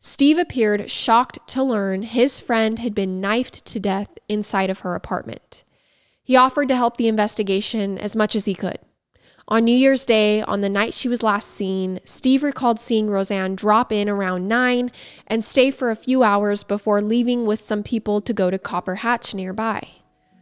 Steve 0.00 0.36
appeared 0.36 0.90
shocked 0.90 1.38
to 1.48 1.62
learn 1.62 2.02
his 2.02 2.40
friend 2.40 2.78
had 2.78 2.94
been 2.94 3.20
knifed 3.20 3.64
to 3.64 3.80
death 3.80 4.08
inside 4.28 4.68
of 4.68 4.80
her 4.80 4.94
apartment. 4.94 5.64
He 6.22 6.36
offered 6.36 6.68
to 6.68 6.76
help 6.76 6.96
the 6.96 7.08
investigation 7.08 7.96
as 7.98 8.16
much 8.16 8.34
as 8.34 8.46
he 8.46 8.54
could. 8.54 8.78
On 9.46 9.62
New 9.62 9.76
Year's 9.76 10.06
Day, 10.06 10.40
on 10.40 10.62
the 10.62 10.70
night 10.70 10.94
she 10.94 11.08
was 11.08 11.22
last 11.22 11.50
seen, 11.50 12.00
Steve 12.06 12.42
recalled 12.42 12.80
seeing 12.80 13.08
Roseann 13.08 13.56
drop 13.56 13.92
in 13.92 14.08
around 14.08 14.48
9 14.48 14.90
and 15.26 15.44
stay 15.44 15.70
for 15.70 15.90
a 15.90 15.96
few 15.96 16.22
hours 16.22 16.62
before 16.62 17.02
leaving 17.02 17.44
with 17.44 17.60
some 17.60 17.82
people 17.82 18.22
to 18.22 18.32
go 18.32 18.50
to 18.50 18.58
Copper 18.58 18.96
Hatch 18.96 19.34
nearby. 19.34 19.86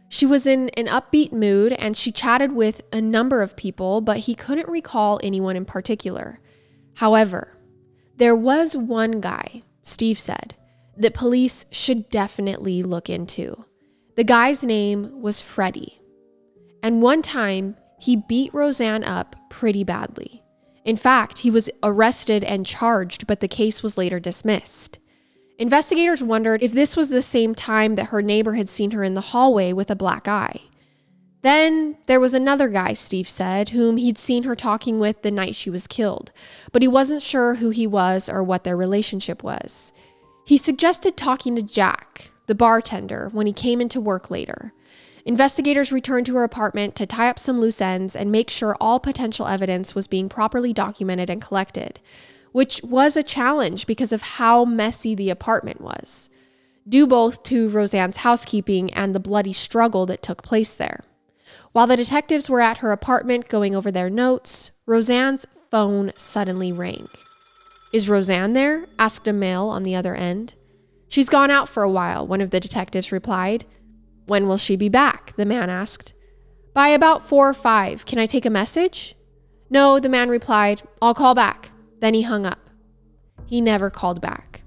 She 0.07 0.25
was 0.25 0.47
in 0.47 0.69
an 0.77 0.85
upbeat 0.85 1.33
mood 1.33 1.73
and 1.73 1.97
she 1.97 2.11
chatted 2.13 2.53
with 2.53 2.81
a 2.93 3.01
number 3.01 3.41
of 3.41 3.57
people, 3.57 3.99
but 3.99 4.19
he 4.19 4.35
couldn't 4.35 4.69
recall 4.69 5.19
anyone 5.21 5.57
in 5.57 5.65
particular. 5.65 6.39
However, 6.95 7.57
there 8.15 8.35
was 8.35 8.77
one 8.77 9.19
guy, 9.19 9.63
Steve 9.81 10.19
said, 10.19 10.55
that 10.95 11.13
police 11.13 11.65
should 11.71 12.09
definitely 12.09 12.83
look 12.83 13.09
into. 13.09 13.65
The 14.15 14.23
guy's 14.23 14.63
name 14.63 15.21
was 15.21 15.41
Freddie. 15.41 15.99
And 16.83 17.01
one 17.01 17.21
time, 17.21 17.75
he 17.99 18.15
beat 18.15 18.51
Roseann 18.53 19.03
up 19.07 19.35
pretty 19.49 19.83
badly. 19.83 20.43
In 20.85 20.97
fact, 20.97 21.39
he 21.39 21.49
was 21.49 21.69
arrested 21.81 22.43
and 22.43 22.65
charged, 22.65 23.25
but 23.25 23.39
the 23.39 23.47
case 23.47 23.81
was 23.81 23.97
later 23.97 24.19
dismissed. 24.19 24.99
Investigators 25.57 26.23
wondered 26.23 26.63
if 26.63 26.73
this 26.73 26.97
was 26.97 27.09
the 27.09 27.21
same 27.21 27.55
time 27.55 27.95
that 27.95 28.07
her 28.07 28.21
neighbor 28.21 28.53
had 28.53 28.67
seen 28.67 28.91
her 28.91 29.03
in 29.03 29.13
the 29.13 29.21
hallway 29.21 29.71
with 29.71 29.89
a 29.89 29.95
black 29.95 30.27
eye. 30.27 30.59
Then 31.43 31.97
there 32.07 32.19
was 32.19 32.33
another 32.33 32.69
guy, 32.69 32.93
Steve 32.93 33.29
said, 33.29 33.69
whom 33.69 33.97
he'd 33.97 34.17
seen 34.17 34.43
her 34.43 34.55
talking 34.55 34.97
with 34.97 35.21
the 35.21 35.31
night 35.31 35.55
she 35.55 35.69
was 35.69 35.87
killed, 35.87 36.31
but 36.71 36.81
he 36.81 36.87
wasn't 36.87 37.21
sure 37.21 37.55
who 37.55 37.69
he 37.69 37.85
was 37.85 38.29
or 38.29 38.41
what 38.41 38.63
their 38.63 38.77
relationship 38.77 39.43
was. 39.43 39.93
He 40.45 40.57
suggested 40.57 41.15
talking 41.15 41.55
to 41.55 41.61
Jack, 41.61 42.31
the 42.47 42.55
bartender, 42.55 43.29
when 43.31 43.45
he 43.45 43.53
came 43.53 43.79
into 43.79 44.01
work 44.01 44.31
later. 44.31 44.73
Investigators 45.25 45.91
returned 45.91 46.25
to 46.25 46.35
her 46.35 46.43
apartment 46.43 46.95
to 46.95 47.05
tie 47.05 47.29
up 47.29 47.39
some 47.39 47.59
loose 47.59 47.79
ends 47.79 48.15
and 48.15 48.31
make 48.31 48.49
sure 48.49 48.75
all 48.81 48.99
potential 48.99 49.47
evidence 49.47 49.95
was 49.95 50.07
being 50.07 50.27
properly 50.27 50.73
documented 50.73 51.29
and 51.29 51.41
collected 51.41 51.99
which 52.53 52.81
was 52.83 53.17
a 53.17 53.23
challenge 53.23 53.85
because 53.85 54.13
of 54.13 54.21
how 54.21 54.63
messy 54.63 55.13
the 55.13 55.29
apartment 55.29 55.81
was, 55.81 56.29
due 56.87 57.05
both 57.05 57.43
to 57.43 57.69
Roseann's 57.69 58.17
housekeeping 58.17 58.93
and 58.93 59.13
the 59.13 59.19
bloody 59.19 59.51
struggle 59.51 60.05
that 60.05 60.21
took 60.21 60.41
place 60.41 60.73
there. 60.73 61.03
While 61.73 61.87
the 61.87 61.97
detectives 61.97 62.49
were 62.49 62.61
at 62.61 62.77
her 62.77 62.91
apartment 62.91 63.49
going 63.49 63.75
over 63.75 63.91
their 63.91 64.09
notes, 64.09 64.71
Roseann's 64.87 65.45
phone 65.69 66.11
suddenly 66.15 66.71
rang. 66.71 67.07
Is 67.91 68.07
Roseann 68.07 68.53
there? 68.53 68.85
asked 68.97 69.27
a 69.27 69.33
male 69.33 69.67
on 69.67 69.83
the 69.83 69.95
other 69.95 70.15
end. 70.15 70.53
She's 71.07 71.29
gone 71.29 71.51
out 71.51 71.67
for 71.67 71.83
a 71.83 71.89
while, 71.89 72.25
one 72.25 72.41
of 72.41 72.51
the 72.51 72.59
detectives 72.59 73.11
replied. 73.11 73.65
When 74.25 74.47
will 74.47 74.57
she 74.57 74.75
be 74.75 74.89
back? 74.89 75.35
the 75.35 75.45
man 75.45 75.69
asked. 75.69 76.13
By 76.73 76.89
about 76.89 77.23
four 77.23 77.49
or 77.49 77.53
five. 77.53 78.05
Can 78.05 78.19
I 78.19 78.25
take 78.25 78.45
a 78.45 78.49
message? 78.49 79.15
No, 79.69 79.99
the 79.99 80.09
man 80.09 80.29
replied. 80.29 80.81
I'll 81.01 81.13
call 81.13 81.35
back. 81.35 81.71
Then 81.99 82.13
he 82.13 82.23
hung 82.23 82.45
up. 82.45 82.59
He 83.45 83.61
never 83.61 83.89
called 83.89 84.21
back. 84.21 84.63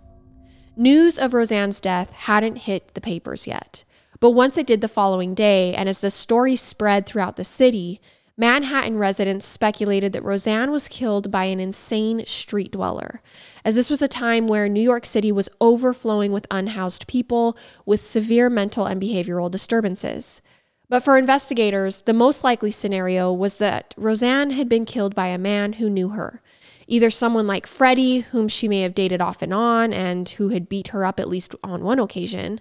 News 0.76 1.18
of 1.18 1.32
Roseann's 1.32 1.80
death 1.80 2.12
hadn't 2.12 2.56
hit 2.56 2.94
the 2.94 3.00
papers 3.00 3.46
yet, 3.46 3.84
but 4.20 4.32
once 4.32 4.58
it 4.58 4.66
did 4.66 4.82
the 4.82 4.88
following 4.88 5.34
day, 5.34 5.74
and 5.74 5.88
as 5.88 6.00
the 6.00 6.10
story 6.10 6.54
spread 6.54 7.06
throughout 7.06 7.36
the 7.36 7.44
city, 7.44 8.00
Manhattan 8.38 8.98
residents 8.98 9.46
speculated 9.46 10.12
that 10.12 10.22
Roseann 10.22 10.70
was 10.70 10.88
killed 10.88 11.30
by 11.30 11.44
an 11.44 11.58
insane 11.58 12.26
street 12.26 12.70
dweller, 12.70 13.22
as 13.64 13.76
this 13.76 13.88
was 13.88 14.02
a 14.02 14.08
time 14.08 14.46
where 14.46 14.68
New 14.68 14.82
York 14.82 15.06
City 15.06 15.32
was 15.32 15.48
overflowing 15.58 16.32
with 16.32 16.46
unhoused 16.50 17.06
people 17.06 17.56
with 17.86 18.02
severe 18.02 18.50
mental 18.50 18.84
and 18.84 19.00
behavioral 19.00 19.50
disturbances. 19.50 20.42
But 20.90 21.02
for 21.02 21.16
investigators, 21.16 22.02
the 22.02 22.12
most 22.12 22.44
likely 22.44 22.70
scenario 22.70 23.32
was 23.32 23.56
that 23.56 23.94
Roseann 23.96 24.50
had 24.52 24.68
been 24.68 24.84
killed 24.84 25.14
by 25.14 25.28
a 25.28 25.38
man 25.38 25.74
who 25.74 25.88
knew 25.88 26.10
her, 26.10 26.42
either 26.86 27.08
someone 27.08 27.46
like 27.46 27.66
Freddie, 27.66 28.20
whom 28.20 28.48
she 28.48 28.68
may 28.68 28.82
have 28.82 28.94
dated 28.94 29.22
off 29.22 29.40
and 29.40 29.54
on 29.54 29.94
and 29.94 30.28
who 30.28 30.50
had 30.50 30.68
beat 30.68 30.88
her 30.88 31.06
up 31.06 31.18
at 31.18 31.28
least 31.30 31.54
on 31.64 31.82
one 31.82 31.98
occasion, 31.98 32.60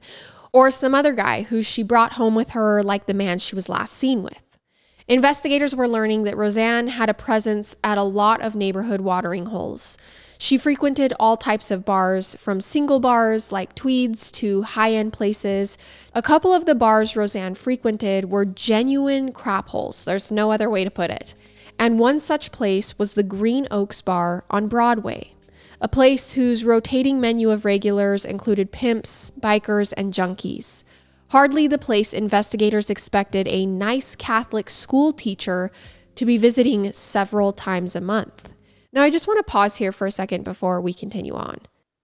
or 0.53 0.71
some 0.71 0.95
other 0.95 1.11
guy 1.11 1.41
who 1.41 1.61
she 1.61 1.83
brought 1.83 2.13
home 2.13 2.33
with 2.33 2.51
her, 2.51 2.81
like 2.81 3.07
the 3.07 3.13
man 3.13 3.39
she 3.39 3.55
was 3.55 3.67
last 3.67 3.91
seen 3.91 4.23
with. 4.23 4.41
Investigators 5.07 5.75
were 5.75 5.87
learning 5.87 6.23
that 6.23 6.35
Roseann 6.35 6.89
had 6.89 7.09
a 7.09 7.13
presence 7.13 7.75
at 7.83 7.97
a 7.97 8.03
lot 8.03 8.41
of 8.41 8.55
neighborhood 8.55 9.01
watering 9.01 9.47
holes. 9.47 9.97
She 10.37 10.57
frequented 10.57 11.13
all 11.19 11.37
types 11.37 11.71
of 11.71 11.85
bars, 11.85 12.35
from 12.35 12.59
single 12.59 12.99
bars 12.99 13.51
like 13.51 13.75
Tweeds 13.75 14.31
to 14.31 14.63
high 14.63 14.93
end 14.93 15.13
places. 15.13 15.77
A 16.13 16.21
couple 16.21 16.53
of 16.53 16.65
the 16.65 16.75
bars 16.75 17.13
Roseann 17.13 17.55
frequented 17.55 18.29
were 18.29 18.45
genuine 18.45 19.31
crap 19.31 19.69
holes. 19.69 20.05
There's 20.05 20.31
no 20.31 20.51
other 20.51 20.69
way 20.69 20.83
to 20.83 20.91
put 20.91 21.11
it 21.11 21.35
and 21.79 21.99
one 21.99 22.19
such 22.19 22.51
place 22.51 22.97
was 22.97 23.13
the 23.13 23.23
Green 23.23 23.67
Oaks 23.71 24.01
Bar 24.01 24.45
on 24.49 24.67
Broadway, 24.67 25.33
a 25.81 25.87
place 25.87 26.33
whose 26.33 26.65
rotating 26.65 27.19
menu 27.19 27.49
of 27.51 27.65
regulars 27.65 28.25
included 28.25 28.71
pimps, 28.71 29.31
bikers, 29.39 29.93
and 29.97 30.13
junkies. 30.13 30.83
Hardly 31.29 31.67
the 31.67 31.77
place 31.77 32.13
investigators 32.13 32.89
expected 32.89 33.47
a 33.47 33.65
nice 33.65 34.15
Catholic 34.15 34.69
school 34.69 35.11
teacher 35.11 35.71
to 36.15 36.25
be 36.25 36.37
visiting 36.37 36.93
several 36.93 37.51
times 37.51 37.95
a 37.95 38.01
month. 38.01 38.53
Now, 38.93 39.03
I 39.03 39.09
just 39.09 39.27
want 39.27 39.39
to 39.39 39.51
pause 39.51 39.77
here 39.77 39.91
for 39.91 40.07
a 40.07 40.11
second 40.11 40.43
before 40.43 40.79
we 40.79 40.93
continue 40.93 41.33
on. 41.33 41.57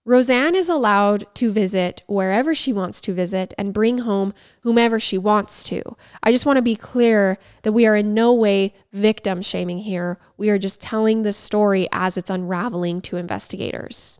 Roseann 0.05 0.55
is 0.55 0.67
allowed 0.67 1.27
to 1.35 1.51
visit 1.51 2.01
wherever 2.07 2.55
she 2.55 2.73
wants 2.73 2.99
to 3.01 3.13
visit 3.13 3.53
and 3.55 3.71
bring 3.71 3.99
home 3.99 4.33
whomever 4.61 4.99
she 4.99 5.19
wants 5.19 5.63
to. 5.65 5.83
I 6.23 6.31
just 6.31 6.45
want 6.45 6.57
to 6.57 6.63
be 6.63 6.75
clear 6.75 7.37
that 7.61 7.73
we 7.73 7.85
are 7.85 7.95
in 7.95 8.15
no 8.15 8.33
way 8.33 8.73
victim 8.91 9.43
shaming 9.43 9.77
here. 9.77 10.17
We 10.37 10.49
are 10.49 10.57
just 10.57 10.81
telling 10.81 11.21
the 11.21 11.33
story 11.33 11.87
as 11.91 12.17
it's 12.17 12.31
unraveling 12.31 13.01
to 13.01 13.17
investigators. 13.17 14.17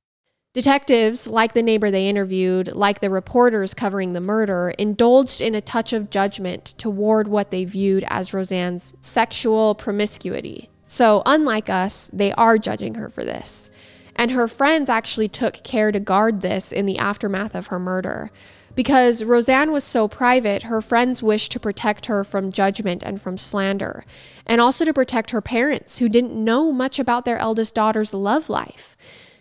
Detectives, 0.53 1.29
like 1.29 1.53
the 1.53 1.63
neighbor 1.63 1.93
they 1.93 2.09
interviewed, 2.09 2.75
like 2.75 2.99
the 2.99 3.09
reporters 3.09 3.73
covering 3.73 4.15
the 4.15 4.21
murder, 4.21 4.73
indulged 4.79 5.41
in 5.41 5.55
a 5.55 5.61
touch 5.61 5.93
of 5.93 6.11
judgment 6.11 6.75
toward 6.77 7.29
what 7.29 7.53
they 7.53 7.65
viewed 7.65 8.05
as 8.09 8.31
Roseann's 8.31 8.93
sexual 9.01 9.77
promiscuity. 9.77 10.69
So, 10.85 11.23
unlike 11.25 11.71
us, 11.71 12.11
they 12.13 12.33
are 12.33 12.59
judging 12.59 12.97
her 12.97 13.09
for 13.09 13.23
this. 13.23 13.71
And 14.17 14.33
her 14.33 14.49
friends 14.49 14.91
actually 14.91 15.29
took 15.29 15.63
care 15.63 15.93
to 15.93 16.01
guard 16.01 16.41
this 16.41 16.73
in 16.73 16.85
the 16.85 16.99
aftermath 16.99 17.55
of 17.55 17.69
her 17.69 17.79
murder. 17.79 18.33
Because 18.75 19.23
Roseann 19.23 19.71
was 19.71 19.85
so 19.85 20.09
private, 20.09 20.65
her 20.65 20.83
friends 20.83 21.23
wished 21.23 21.53
to 21.53 21.61
protect 21.61 22.07
her 22.07 22.25
from 22.25 22.51
judgment 22.51 23.05
and 23.05 23.23
from 23.23 23.39
slander, 23.39 24.05
and 24.47 24.61
also 24.61 24.85
to 24.85 24.93
protect 24.93 25.31
her 25.31 25.41
parents, 25.41 25.99
who 25.99 26.09
didn't 26.09 26.45
know 26.45 26.73
much 26.73 26.99
about 26.99 27.25
their 27.25 27.39
eldest 27.39 27.77
daughter's 27.77 28.13
love 28.13 28.51
life 28.51 28.97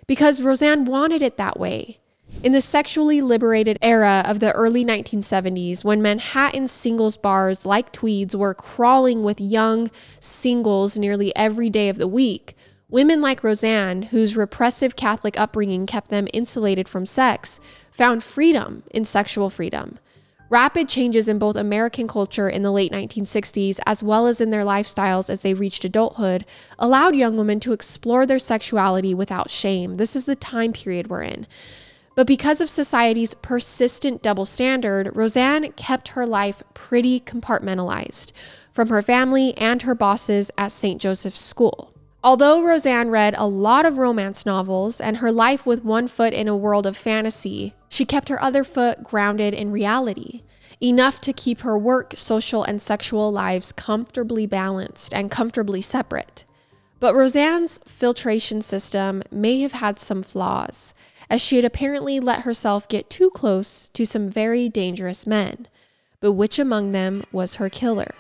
because 0.10 0.42
Roseann 0.42 0.86
wanted 0.86 1.22
it 1.22 1.38
that 1.38 1.60
way. 1.60 2.00
In 2.42 2.52
the 2.52 2.62
sexually 2.62 3.22
liberated 3.22 3.78
era 3.80 4.24
of 4.26 4.40
the 4.40 4.52
early 4.54 4.84
1970s, 4.84 5.84
when 5.84 6.02
Manhattan 6.02 6.68
singles 6.68 7.16
bars 7.16 7.64
like 7.64 7.92
Tweeds 7.92 8.36
were 8.36 8.56
crawling 8.56 9.22
with 9.22 9.40
young 9.40 9.92
singles 10.20 10.98
nearly 10.98 11.36
every 11.36 11.70
day 11.70 11.90
of 11.90 11.98
the 11.98 12.08
week, 12.08 12.56
women 12.90 13.22
like 13.22 13.42
Roseann, 13.42 14.06
whose 14.06 14.36
repressive 14.36 14.96
Catholic 14.96 15.40
upbringing 15.40 15.86
kept 15.86 16.10
them 16.10 16.28
insulated 16.34 16.90
from 16.90 17.06
sex, 17.06 17.60
found 17.92 18.24
freedom 18.24 18.82
in 18.90 19.06
sexual 19.06 19.52
freedom. 19.52 20.00
Rapid 20.50 20.90
changes 20.90 21.28
in 21.28 21.38
both 21.38 21.56
American 21.56 22.08
culture 22.08 22.50
in 22.50 22.64
the 22.64 22.72
late 22.72 22.92
1960s 22.92 23.80
as 23.86 24.02
well 24.02 24.26
as 24.26 24.42
in 24.42 24.50
their 24.50 24.64
lifestyles 24.64 25.30
as 25.30 25.42
they 25.42 25.54
reached 25.54 25.86
adulthood 25.86 26.44
allowed 26.80 27.16
young 27.16 27.38
women 27.38 27.60
to 27.60 27.74
explore 27.74 28.26
their 28.26 28.40
sexuality 28.40 29.14
without 29.14 29.52
shame. 29.52 29.98
This 29.98 30.16
is 30.16 30.26
the 30.26 30.36
time 30.36 30.74
period 30.74 31.08
we're 31.08 31.22
in. 31.22 31.46
But 32.16 32.26
because 32.26 32.62
of 32.62 32.70
society's 32.70 33.36
persistent 33.36 34.24
double 34.24 34.46
standard, 34.46 35.14
Roseann 35.14 35.76
kept 35.76 36.10
her 36.10 36.26
life 36.26 36.64
pretty 36.74 37.20
compartmentalized 37.20 38.32
from 38.72 38.90
her 38.90 39.04
family 39.04 39.56
and 39.56 39.84
her 39.84 39.94
bosses 39.94 40.50
at 40.58 40.72
St. 40.72 41.00
Joseph's 41.00 41.40
School. 41.40 41.89
Although 42.22 42.62
Roseann 42.62 43.10
read 43.10 43.34
a 43.38 43.48
lot 43.48 43.86
of 43.86 43.98
romance 43.98 44.46
novels 44.46 45.00
and 45.00 45.18
her 45.18 45.32
life 45.32 45.66
with 45.66 45.86
one 45.86 46.10
foot 46.10 46.34
in 46.34 46.50
a 46.50 46.58
world 46.58 46.86
of 46.86 46.98
fantasy, 46.98 47.74
she 47.88 48.04
kept 48.04 48.28
her 48.28 48.42
other 48.42 48.66
foot 48.66 49.04
grounded 49.04 49.54
in 49.54 49.72
reality, 49.72 50.42
enough 50.82 51.22
to 51.22 51.32
keep 51.32 51.62
her 51.62 51.78
work, 51.78 52.14
social, 52.18 52.64
and 52.64 52.82
sexual 52.82 53.32
lives 53.32 53.72
comfortably 53.72 54.46
balanced 54.46 55.14
and 55.14 55.32
comfortably 55.32 55.82
separate. 55.82 56.44
But 57.00 57.16
Roseann's 57.16 57.80
filtration 57.86 58.62
system 58.62 59.24
may 59.32 59.62
have 59.62 59.72
had 59.72 59.98
some 59.98 60.22
flaws, 60.22 60.94
as 61.30 61.40
she 61.40 61.56
had 61.56 61.64
apparently 61.64 62.20
let 62.20 62.42
herself 62.42 62.86
get 62.90 63.10
too 63.10 63.30
close 63.30 63.88
to 63.90 64.06
some 64.06 64.30
very 64.30 64.68
dangerous 64.68 65.26
men. 65.26 65.70
But 66.20 66.34
which 66.34 66.60
among 66.60 66.92
them 66.92 67.24
was 67.32 67.56
her 67.56 67.70
killer? 67.70 68.14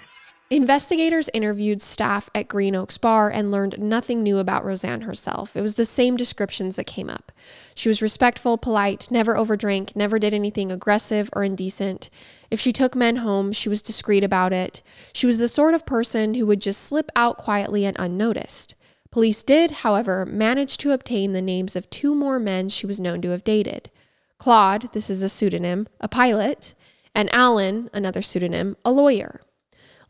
Investigators 0.51 1.29
interviewed 1.31 1.79
staff 1.79 2.27
at 2.33 2.47
Green 2.47 2.75
Oaks 2.75 2.97
Bar 2.97 3.29
and 3.29 3.51
learned 3.51 3.77
nothing 3.77 4.23
new 4.23 4.39
about 4.39 4.65
Roseann 4.65 5.03
herself. 5.03 5.55
It 5.55 5.61
was 5.61 5.75
the 5.75 5.85
same 5.85 6.17
descriptions 6.17 6.75
that 6.75 6.87
came 6.87 7.07
up. 7.07 7.31
She 7.75 7.87
was 7.87 8.01
respectful, 8.01 8.57
polite, 8.57 9.11
never 9.11 9.35
overdrank, 9.35 9.95
never 9.95 10.17
did 10.17 10.33
anything 10.33 10.71
aggressive 10.71 11.29
or 11.33 11.43
indecent. 11.43 12.09
If 12.49 12.59
she 12.59 12.73
took 12.73 12.95
men 12.95 13.17
home, 13.17 13.51
she 13.51 13.69
was 13.69 13.83
discreet 13.83 14.23
about 14.23 14.51
it. 14.51 14.81
She 15.13 15.27
was 15.27 15.37
the 15.37 15.47
sort 15.47 15.75
of 15.75 15.85
person 15.85 16.33
who 16.33 16.47
would 16.47 16.61
just 16.61 16.81
slip 16.81 17.11
out 17.15 17.37
quietly 17.37 17.85
and 17.85 17.95
unnoticed. 17.99 18.73
Police 19.11 19.43
did, 19.43 19.69
however, 19.69 20.25
manage 20.25 20.77
to 20.79 20.93
obtain 20.93 21.33
the 21.33 21.43
names 21.43 21.75
of 21.75 21.91
two 21.91 22.15
more 22.15 22.39
men 22.39 22.69
she 22.69 22.87
was 22.87 22.99
known 22.99 23.21
to 23.21 23.29
have 23.29 23.43
dated 23.43 23.91
Claude, 24.39 24.91
this 24.93 25.11
is 25.11 25.21
a 25.21 25.29
pseudonym, 25.29 25.87
a 26.01 26.07
pilot, 26.07 26.73
and 27.13 27.31
Alan, 27.35 27.91
another 27.93 28.23
pseudonym, 28.23 28.77
a 28.83 28.91
lawyer. 28.91 29.41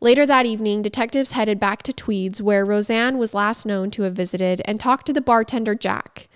Later 0.02 0.24
that 0.24 0.46
evening, 0.46 0.80
detectives 0.80 1.32
headed 1.32 1.60
back 1.60 1.82
to 1.82 1.92
Tweeds, 1.92 2.40
where 2.40 2.64
Roseann 2.64 3.18
was 3.18 3.34
last 3.34 3.66
known 3.66 3.90
to 3.90 4.02
have 4.02 4.14
visited, 4.14 4.62
and 4.64 4.80
talked 4.80 5.04
to 5.06 5.12
the 5.12 5.20
bartender 5.20 5.74
Jack. 5.74 6.28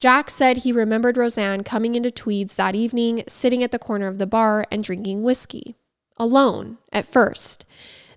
Jack 0.00 0.30
said 0.30 0.58
he 0.58 0.72
remembered 0.72 1.18
Roseanne 1.18 1.64
coming 1.64 1.94
into 1.94 2.10
Tweeds 2.10 2.56
that 2.56 2.74
evening, 2.74 3.22
sitting 3.28 3.62
at 3.62 3.72
the 3.72 3.78
corner 3.78 4.06
of 4.06 4.16
the 4.16 4.26
bar 4.26 4.64
and 4.70 4.82
drinking 4.82 5.22
whiskey. 5.22 5.76
Alone, 6.16 6.78
at 6.92 7.06
first. 7.06 7.66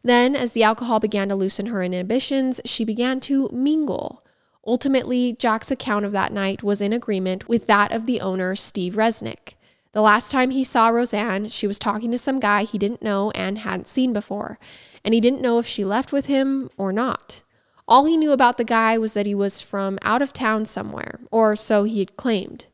Then, 0.03 0.37
as 0.37 0.53
the 0.53 0.63
alcohol 0.63 1.01
began 1.01 1.27
to 1.29 1.35
loosen 1.35 1.65
her 1.65 1.83
inhibitions, 1.83 2.61
she 2.63 2.85
began 2.85 3.19
to 3.21 3.49
mingle. 3.51 4.23
Ultimately, 4.65 5.33
Jack's 5.33 5.71
account 5.71 6.05
of 6.05 6.13
that 6.13 6.31
night 6.31 6.63
was 6.63 6.79
in 6.79 6.93
agreement 6.93 7.49
with 7.49 7.67
that 7.67 7.91
of 7.91 8.05
the 8.05 8.21
owner, 8.21 8.55
Steve 8.55 8.93
Resnick. 8.93 9.55
The 9.97 10.03
last 10.03 10.31
time 10.31 10.51
he 10.51 10.63
saw 10.63 10.91
Roseann, 10.91 11.51
she 11.51 11.65
was 11.65 11.79
talking 11.79 12.11
to 12.11 12.19
some 12.19 12.39
guy 12.39 12.65
he 12.65 12.77
didn't 12.77 13.01
know 13.01 13.31
and 13.31 13.57
hadn't 13.57 13.87
seen 13.87 14.13
before, 14.13 14.59
and 15.03 15.11
he 15.11 15.19
didn't 15.19 15.41
know 15.41 15.57
if 15.57 15.65
she 15.65 15.83
left 15.83 16.11
with 16.11 16.27
him 16.27 16.69
or 16.77 16.93
not. 16.93 17.41
All 17.87 18.05
he 18.05 18.15
knew 18.15 18.31
about 18.31 18.57
the 18.57 18.63
guy 18.63 18.99
was 18.99 19.15
that 19.15 19.25
he 19.25 19.33
was 19.33 19.59
from 19.59 19.97
out 20.03 20.21
of 20.21 20.33
town 20.33 20.65
somewhere, 20.65 21.21
or 21.31 21.55
so 21.55 21.83
he 21.83 21.97
had 21.97 22.15
claimed. 22.15 22.67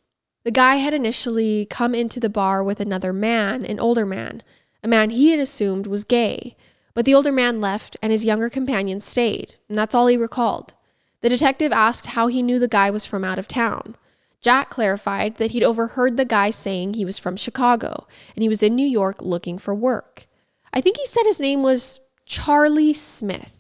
The 0.44 0.52
guy 0.52 0.76
had 0.76 0.94
initially 0.94 1.66
come 1.70 1.96
into 1.96 2.20
the 2.20 2.28
bar 2.28 2.62
with 2.62 2.82
another 2.82 3.14
man, 3.14 3.64
an 3.64 3.80
older 3.80 4.06
man, 4.06 4.44
a 4.84 4.90
man 4.90 5.10
he 5.10 5.32
had 5.32 5.40
assumed 5.40 5.88
was 5.88 6.04
gay, 6.04 6.58
but 6.94 7.06
the 7.06 7.16
older 7.16 7.32
man 7.32 7.62
left 7.62 7.96
and 8.02 8.12
his 8.12 8.26
younger 8.26 8.50
companion 8.50 9.00
stayed, 9.00 9.56
and 9.70 9.78
that's 9.78 9.96
all 9.96 10.08
he 10.08 10.18
recalled. 10.18 10.74
The 11.22 11.30
detective 11.30 11.72
asked 11.72 12.08
how 12.08 12.28
he 12.28 12.44
knew 12.44 12.60
the 12.60 12.68
guy 12.68 12.92
was 12.92 13.06
from 13.06 13.24
out 13.24 13.40
of 13.40 13.48
town. 13.48 13.96
Jack 14.44 14.70
clarified 14.70 15.36
that 15.36 15.52
he'd 15.52 15.64
overheard 15.64 16.18
the 16.18 16.26
guy 16.26 16.52
saying 16.52 16.94
he 16.94 17.06
was 17.06 17.18
from 17.18 17.38
Chicago 17.38 18.06
and 18.36 18.44
he 18.44 18.50
was 18.50 18.62
in 18.62 18.76
New 18.76 18.86
York 18.86 19.22
looking 19.22 19.58
for 19.58 19.74
work. 19.74 20.28
I 20.74 20.82
think 20.82 20.98
he 20.98 21.06
said 21.06 21.24
his 21.24 21.40
name 21.40 21.64
was 21.64 22.02
Charlie 22.26 22.94
Smith. 22.94 23.56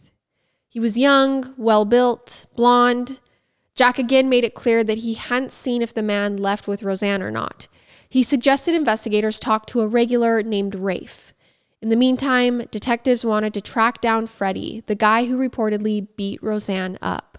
He 0.67 0.81
was 0.81 0.97
young, 0.97 1.53
well 1.55 1.85
built, 1.85 2.47
blonde. 2.57 3.21
Jack 3.75 3.97
again 3.97 4.27
made 4.27 4.43
it 4.43 4.55
clear 4.55 4.83
that 4.83 4.99
he 4.99 5.13
hadn't 5.13 5.53
seen 5.53 5.81
if 5.81 5.93
the 5.93 6.03
man 6.03 6.35
left 6.35 6.67
with 6.67 6.81
Roseann 6.81 7.21
or 7.21 7.31
not. 7.31 7.67
he 8.09 8.21
suggested 8.21 8.75
investigators 8.75 9.39
talk 9.39 9.65
to 9.65 9.81
a 9.81 9.87
regular 9.87 10.43
named 10.43 10.75
Rafe. 10.75 11.33
In 11.81 11.89
the 11.89 11.95
meantime, 11.95 12.59
detectives 12.69 13.25
wanted 13.25 13.55
to 13.55 13.61
track 13.61 14.01
down 14.01 14.27
Freddie, 14.27 14.83
the 14.85 14.93
guy 14.95 15.25
who 15.25 15.35
reportedly 15.37 16.07
beat 16.15 16.39
Roseann 16.41 16.97
up. 17.01 17.32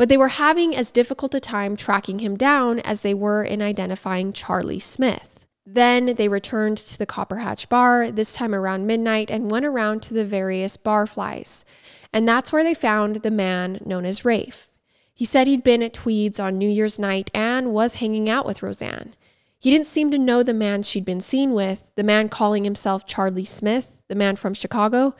But 0.00 0.08
they 0.08 0.16
were 0.16 0.28
having 0.28 0.74
as 0.74 0.90
difficult 0.90 1.34
a 1.34 1.40
time 1.40 1.76
tracking 1.76 2.20
him 2.20 2.34
down 2.34 2.78
as 2.78 3.02
they 3.02 3.12
were 3.12 3.44
in 3.44 3.60
identifying 3.60 4.32
Charlie 4.32 4.78
Smith. 4.78 5.38
Then 5.66 6.14
they 6.14 6.26
returned 6.26 6.78
to 6.78 6.96
the 6.96 7.04
Copper 7.04 7.36
Hatch 7.36 7.68
bar, 7.68 8.10
this 8.10 8.32
time 8.32 8.54
around 8.54 8.86
midnight, 8.86 9.30
and 9.30 9.50
went 9.50 9.66
around 9.66 10.02
to 10.04 10.14
the 10.14 10.24
various 10.24 10.78
barflies. 10.78 11.64
And 12.14 12.26
that's 12.26 12.50
where 12.50 12.64
they 12.64 12.72
found 12.72 13.16
the 13.16 13.30
man 13.30 13.78
known 13.84 14.06
as 14.06 14.24
Rafe. 14.24 14.68
He 15.12 15.26
said 15.26 15.46
he'd 15.46 15.62
been 15.62 15.82
at 15.82 15.92
Tweed's 15.92 16.40
on 16.40 16.56
New 16.56 16.70
Year's 16.70 16.98
night 16.98 17.30
and 17.34 17.74
was 17.74 17.96
hanging 17.96 18.26
out 18.26 18.46
with 18.46 18.60
Roseann. 18.62 19.12
He 19.58 19.70
didn't 19.70 19.84
seem 19.84 20.10
to 20.12 20.18
know 20.18 20.42
the 20.42 20.54
man 20.54 20.82
she'd 20.82 21.04
been 21.04 21.20
seen 21.20 21.52
with, 21.52 21.92
the 21.96 22.04
man 22.04 22.30
calling 22.30 22.64
himself 22.64 23.04
Charlie 23.04 23.44
Smith, 23.44 23.92
the 24.08 24.14
man 24.14 24.36
from 24.36 24.54
Chicago. 24.54 25.14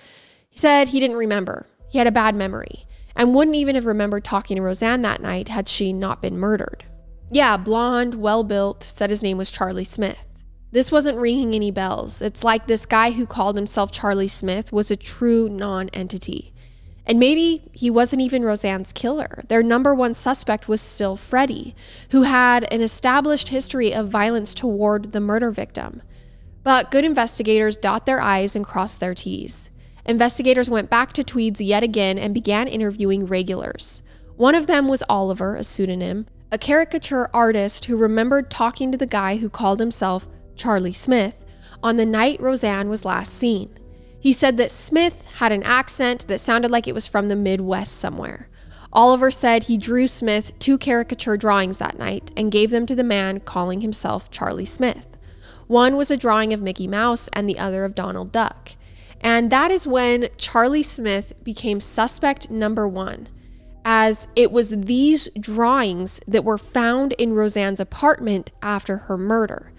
He 0.48 0.58
said 0.58 0.88
he 0.88 1.00
didn't 1.00 1.18
remember. 1.18 1.66
He 1.90 1.98
had 1.98 2.06
a 2.06 2.10
bad 2.10 2.34
memory 2.34 2.86
and 3.16 3.34
wouldn't 3.34 3.56
even 3.56 3.74
have 3.74 3.86
remembered 3.86 4.24
talking 4.24 4.56
to 4.56 4.62
Roseann 4.62 5.02
that 5.02 5.22
night 5.22 5.48
had 5.48 5.68
she 5.68 5.92
not 5.92 6.22
been 6.22 6.38
murdered. 6.38 6.84
Yeah, 7.30 7.56
blonde, 7.56 8.16
well 8.16 8.42
built, 8.42 8.82
said 8.82 9.10
his 9.10 9.22
name 9.22 9.38
was 9.38 9.50
Charlie 9.50 9.84
Smith. 9.84 10.26
This 10.72 10.92
wasn't 10.92 11.18
ringing 11.18 11.54
any 11.54 11.70
bells. 11.70 12.22
It's 12.22 12.44
like 12.44 12.66
this 12.66 12.86
guy 12.86 13.10
who 13.10 13.26
called 13.26 13.56
himself 13.56 13.90
Charlie 13.90 14.28
Smith 14.28 14.72
was 14.72 14.90
a 14.90 14.96
true 14.96 15.48
non 15.48 15.88
entity. 15.90 16.52
And 17.06 17.18
maybe 17.18 17.68
he 17.72 17.90
wasn't 17.90 18.22
even 18.22 18.42
Roseann's 18.42 18.92
killer. 18.92 19.42
Their 19.48 19.64
number 19.64 19.94
one 19.94 20.14
suspect 20.14 20.68
was 20.68 20.80
still 20.80 21.16
Freddie, 21.16 21.74
who 22.10 22.22
had 22.22 22.72
an 22.72 22.82
established 22.82 23.48
history 23.48 23.92
of 23.92 24.08
violence 24.08 24.54
toward 24.54 25.12
the 25.12 25.20
murder 25.20 25.50
victim. 25.50 26.02
But 26.62 26.90
good 26.90 27.04
investigators 27.04 27.76
dot 27.76 28.06
their 28.06 28.20
I's 28.20 28.54
and 28.54 28.64
cross 28.64 28.96
their 28.96 29.14
T's. 29.14 29.70
Investigators 30.10 30.68
went 30.68 30.90
back 30.90 31.12
to 31.12 31.22
Tweed's 31.22 31.60
yet 31.60 31.84
again 31.84 32.18
and 32.18 32.34
began 32.34 32.66
interviewing 32.66 33.26
regulars. 33.26 34.02
One 34.36 34.56
of 34.56 34.66
them 34.66 34.88
was 34.88 35.04
Oliver, 35.08 35.54
a 35.54 35.62
pseudonym, 35.62 36.26
a 36.50 36.58
caricature 36.58 37.30
artist 37.32 37.84
who 37.84 37.96
remembered 37.96 38.50
talking 38.50 38.90
to 38.90 38.98
the 38.98 39.06
guy 39.06 39.36
who 39.36 39.48
called 39.48 39.78
himself 39.78 40.26
Charlie 40.56 40.92
Smith 40.92 41.36
on 41.80 41.96
the 41.96 42.04
night 42.04 42.40
Roseann 42.40 42.88
was 42.88 43.04
last 43.04 43.32
seen. 43.32 43.70
He 44.18 44.32
said 44.32 44.56
that 44.56 44.72
Smith 44.72 45.26
had 45.36 45.52
an 45.52 45.62
accent 45.62 46.26
that 46.26 46.40
sounded 46.40 46.72
like 46.72 46.88
it 46.88 46.94
was 46.94 47.06
from 47.06 47.28
the 47.28 47.36
Midwest 47.36 47.96
somewhere. 47.96 48.48
Oliver 48.92 49.30
said 49.30 49.62
he 49.62 49.78
drew 49.78 50.08
Smith 50.08 50.58
two 50.58 50.76
caricature 50.76 51.36
drawings 51.36 51.78
that 51.78 52.00
night 52.00 52.32
and 52.36 52.50
gave 52.50 52.72
them 52.72 52.84
to 52.86 52.96
the 52.96 53.04
man 53.04 53.38
calling 53.38 53.80
himself 53.80 54.28
Charlie 54.28 54.64
Smith. 54.64 55.06
One 55.68 55.96
was 55.96 56.10
a 56.10 56.16
drawing 56.16 56.52
of 56.52 56.60
Mickey 56.60 56.88
Mouse 56.88 57.28
and 57.32 57.48
the 57.48 57.60
other 57.60 57.84
of 57.84 57.94
Donald 57.94 58.32
Duck. 58.32 58.72
And 59.20 59.50
that 59.50 59.70
is 59.70 59.86
when 59.86 60.28
Charlie 60.38 60.82
Smith 60.82 61.34
became 61.42 61.80
suspect 61.80 62.50
number 62.50 62.88
one, 62.88 63.28
as 63.84 64.28
it 64.34 64.50
was 64.50 64.70
these 64.70 65.28
drawings 65.38 66.20
that 66.26 66.44
were 66.44 66.58
found 66.58 67.12
in 67.12 67.34
Roseann's 67.34 67.80
apartment 67.80 68.50
after 68.62 68.96
her 68.96 69.18
murder. 69.18 69.72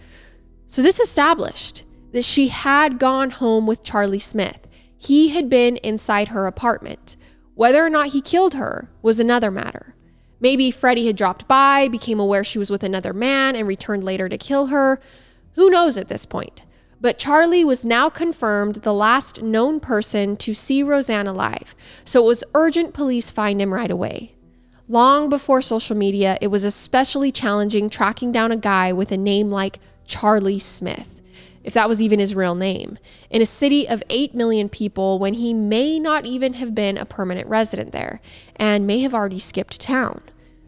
So 0.67 0.81
this 0.81 0.99
established 0.99 1.83
that 2.11 2.23
she 2.23 2.49
had 2.49 2.99
gone 2.99 3.31
home 3.31 3.65
with 3.65 3.83
Charlie 3.83 4.19
Smith. 4.19 4.67
He 4.97 5.29
had 5.29 5.49
been 5.49 5.77
inside 5.77 6.29
her 6.29 6.45
apartment. 6.45 7.17
Whether 7.55 7.83
or 7.83 7.89
not 7.89 8.07
he 8.07 8.21
killed 8.21 8.53
her 8.53 8.89
was 9.01 9.19
another 9.19 9.49
matter. 9.49 9.95
Maybe 10.39 10.71
Freddie 10.71 11.07
had 11.07 11.15
dropped 11.15 11.47
by, 11.47 11.87
became 11.87 12.19
aware 12.19 12.43
she 12.43 12.59
was 12.59 12.71
with 12.71 12.83
another 12.83 13.13
man, 13.13 13.55
and 13.55 13.67
returned 13.67 14.03
later 14.03 14.27
to 14.27 14.37
kill 14.37 14.67
her. 14.67 14.99
Who 15.53 15.69
knows 15.69 15.97
at 15.97 16.07
this 16.07 16.25
point? 16.25 16.65
But 17.01 17.17
Charlie 17.17 17.65
was 17.65 17.83
now 17.83 18.09
confirmed 18.09 18.75
the 18.75 18.93
last 18.93 19.41
known 19.41 19.79
person 19.79 20.37
to 20.37 20.53
see 20.53 20.83
Roseann 20.83 21.27
alive, 21.27 21.75
so 22.05 22.23
it 22.23 22.27
was 22.27 22.43
urgent 22.53 22.93
police 22.93 23.31
find 23.31 23.59
him 23.59 23.73
right 23.73 23.91
away. 23.91 24.35
Long 24.87 25.27
before 25.27 25.61
social 25.61 25.97
media, 25.97 26.37
it 26.41 26.47
was 26.47 26.63
especially 26.63 27.31
challenging 27.31 27.89
tracking 27.89 28.31
down 28.31 28.51
a 28.51 28.57
guy 28.57 28.93
with 28.93 29.11
a 29.11 29.17
name 29.17 29.49
like 29.49 29.79
Charlie 30.05 30.59
Smith 30.59 31.21
if 31.63 31.73
that 31.73 31.89
was 31.89 32.01
even 32.01 32.19
his 32.19 32.35
real 32.35 32.55
name, 32.55 32.97
in 33.29 33.41
a 33.41 33.45
city 33.45 33.87
of 33.87 34.03
8 34.09 34.33
million 34.33 34.69
people 34.69 35.19
when 35.19 35.35
he 35.35 35.53
may 35.53 35.99
not 35.99 36.25
even 36.25 36.53
have 36.53 36.73
been 36.73 36.97
a 36.97 37.05
permanent 37.05 37.47
resident 37.47 37.91
there 37.91 38.21
and 38.55 38.87
may 38.87 38.99
have 38.99 39.13
already 39.13 39.39
skipped 39.39 39.79
town. 39.79 40.21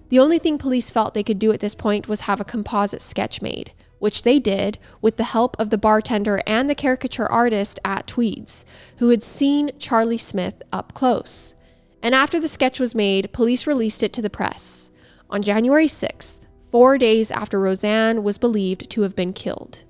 The 0.10 0.20
only 0.20 0.38
thing 0.38 0.58
police 0.58 0.92
felt 0.92 1.14
they 1.14 1.24
could 1.24 1.40
do 1.40 1.52
at 1.52 1.60
this 1.60 1.76
point 1.76 2.08
was 2.08 2.22
have 2.22 2.40
a 2.40 2.46
composite 2.46 3.02
sketch 3.02 3.42
made, 3.42 3.74
which 4.04 4.24
they 4.24 4.38
did 4.38 4.78
with 5.00 5.16
the 5.16 5.24
help 5.24 5.58
of 5.58 5.70
the 5.70 5.78
bartender 5.78 6.42
and 6.46 6.70
the 6.70 6.76
caricature 6.76 7.32
artist 7.32 7.80
at 7.86 8.06
Tweed's, 8.06 8.66
who 8.98 9.08
had 9.08 9.24
seen 9.24 9.72
Charlie 9.80 10.18
Smith 10.18 10.62
up 10.74 10.94
close. 10.94 11.56
And 12.02 12.14
after 12.14 12.38
the 12.38 12.50
sketch 12.50 12.82
was 12.82 12.94
made, 12.94 13.32
police 13.32 13.66
released 13.66 14.04
it 14.04 14.12
to 14.12 14.22
the 14.22 14.30
press 14.30 14.92
on 15.30 15.42
January 15.42 15.88
6th, 15.88 16.40
four 16.70 16.98
days 16.98 17.32
after 17.32 17.62
Roseann 17.62 18.24
was 18.24 18.38
believed 18.38 18.90
to 18.90 19.04
have 19.04 19.16
been 19.16 19.32
killed. 19.32 19.86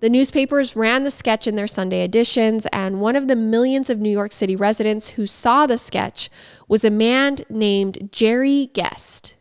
The 0.00 0.10
newspapers 0.10 0.76
ran 0.76 1.04
the 1.04 1.10
sketch 1.10 1.46
in 1.46 1.56
their 1.56 1.66
Sunday 1.66 2.04
editions, 2.04 2.66
and 2.70 3.00
one 3.00 3.16
of 3.16 3.28
the 3.28 3.34
millions 3.34 3.88
of 3.88 3.98
New 3.98 4.10
York 4.10 4.32
City 4.32 4.56
residents 4.56 5.10
who 5.10 5.24
saw 5.24 5.66
the 5.66 5.78
sketch 5.78 6.28
was 6.68 6.84
a 6.84 6.90
man 6.90 7.38
named 7.48 8.10
Jerry 8.12 8.68
Guest. 8.74 9.36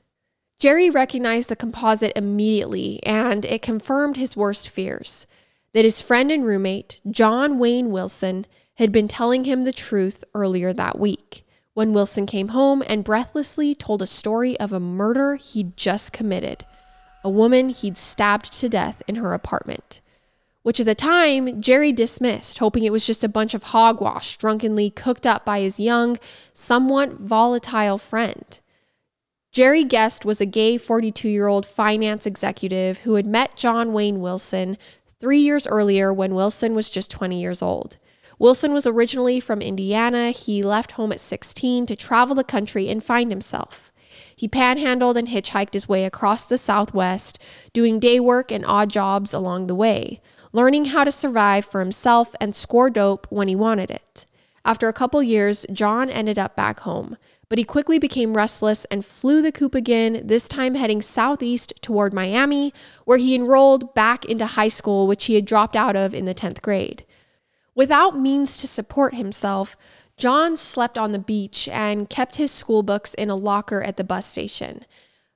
Jerry 0.59 0.89
recognized 0.89 1.49
the 1.49 1.55
composite 1.55 2.13
immediately, 2.15 2.99
and 3.03 3.45
it 3.45 3.61
confirmed 3.61 4.17
his 4.17 4.35
worst 4.35 4.69
fears 4.69 5.27
that 5.73 5.85
his 5.85 6.01
friend 6.01 6.31
and 6.31 6.45
roommate, 6.45 6.99
John 7.09 7.59
Wayne 7.59 7.91
Wilson, 7.91 8.45
had 8.75 8.91
been 8.91 9.07
telling 9.07 9.43
him 9.43 9.63
the 9.63 9.71
truth 9.71 10.23
earlier 10.33 10.73
that 10.73 10.97
week 10.97 11.45
when 11.73 11.93
Wilson 11.93 12.25
came 12.25 12.49
home 12.49 12.83
and 12.87 13.03
breathlessly 13.03 13.75
told 13.75 14.01
a 14.01 14.07
story 14.07 14.59
of 14.59 14.73
a 14.73 14.79
murder 14.79 15.35
he'd 15.35 15.77
just 15.77 16.11
committed, 16.11 16.65
a 17.23 17.29
woman 17.29 17.69
he'd 17.69 17.97
stabbed 17.97 18.51
to 18.53 18.67
death 18.67 19.03
in 19.07 19.15
her 19.15 19.33
apartment 19.33 20.01
which 20.67 20.81
at 20.81 20.85
the 20.85 20.93
time 20.93 21.61
Jerry 21.61 21.93
dismissed, 21.93 22.57
hoping 22.57 22.83
it 22.83 22.91
was 22.91 23.07
just 23.07 23.23
a 23.23 23.29
bunch 23.29 23.53
of 23.53 23.63
hogwash 23.63 24.35
drunkenly 24.35 24.89
cooked 24.89 25.25
up 25.25 25.45
by 25.45 25.61
his 25.61 25.79
young, 25.79 26.17
somewhat 26.51 27.13
volatile 27.13 27.97
friend. 27.97 28.59
Jerry 29.57 29.83
Guest 29.83 30.23
was 30.23 30.39
a 30.39 30.45
gay 30.45 30.77
42 30.77 31.27
year 31.27 31.47
old 31.47 31.65
finance 31.65 32.27
executive 32.27 32.99
who 32.99 33.15
had 33.15 33.25
met 33.25 33.55
John 33.55 33.91
Wayne 33.91 34.21
Wilson 34.21 34.77
three 35.19 35.39
years 35.39 35.65
earlier 35.65 36.13
when 36.13 36.35
Wilson 36.35 36.75
was 36.75 36.91
just 36.91 37.09
20 37.09 37.41
years 37.41 37.63
old. 37.63 37.97
Wilson 38.37 38.71
was 38.71 38.85
originally 38.85 39.39
from 39.39 39.63
Indiana. 39.63 40.29
He 40.29 40.61
left 40.61 40.91
home 40.91 41.11
at 41.11 41.19
16 41.19 41.87
to 41.87 41.95
travel 41.95 42.35
the 42.35 42.43
country 42.43 42.87
and 42.87 43.03
find 43.03 43.31
himself. 43.31 43.91
He 44.35 44.47
panhandled 44.47 45.17
and 45.17 45.27
hitchhiked 45.27 45.73
his 45.73 45.89
way 45.89 46.05
across 46.05 46.45
the 46.45 46.59
Southwest, 46.59 47.39
doing 47.73 47.97
day 47.99 48.19
work 48.19 48.51
and 48.51 48.63
odd 48.63 48.91
jobs 48.91 49.33
along 49.33 49.65
the 49.65 49.73
way 49.73 50.21
learning 50.53 50.85
how 50.85 51.03
to 51.03 51.11
survive 51.11 51.65
for 51.65 51.79
himself 51.79 52.35
and 52.39 52.55
score 52.55 52.91
dope 52.91 53.25
when 53.31 53.47
he 53.47 53.55
wanted 53.55 53.89
it. 53.89 54.27
After 54.67 54.89
a 54.89 54.93
couple 54.93 55.23
years, 55.23 55.65
John 55.71 56.09
ended 56.09 56.37
up 56.37 56.55
back 56.55 56.81
home, 56.81 57.17
but 57.49 57.57
he 57.57 57.63
quickly 57.63 57.99
became 57.99 58.35
restless 58.35 58.85
and 58.85 59.05
flew 59.05 59.41
the 59.41 59.51
coop 59.51 59.73
again, 59.73 60.21
this 60.25 60.47
time 60.47 60.75
heading 60.75 61.01
southeast 61.01 61.73
toward 61.81 62.13
Miami, 62.13 62.73
where 63.05 63.17
he 63.17 63.35
enrolled 63.35 63.93
back 63.93 64.25
into 64.25 64.45
high 64.45 64.67
school, 64.67 65.07
which 65.07 65.25
he 65.25 65.35
had 65.35 65.45
dropped 65.45 65.75
out 65.75 65.95
of 65.95 66.13
in 66.13 66.25
the 66.25 66.35
10th 66.35 66.61
grade. 66.61 67.05
Without 67.75 68.17
means 68.17 68.57
to 68.57 68.67
support 68.67 69.13
himself, 69.13 69.77
John 70.17 70.57
slept 70.57 70.97
on 70.97 71.11
the 71.11 71.19
beach 71.19 71.69
and 71.69 72.09
kept 72.09 72.37
his 72.37 72.51
school 72.51 72.83
books 72.83 73.13
in 73.13 73.29
a 73.29 73.35
locker 73.35 73.83
at 73.83 73.97
the 73.97 74.03
bus 74.03 74.25
station. 74.25 74.83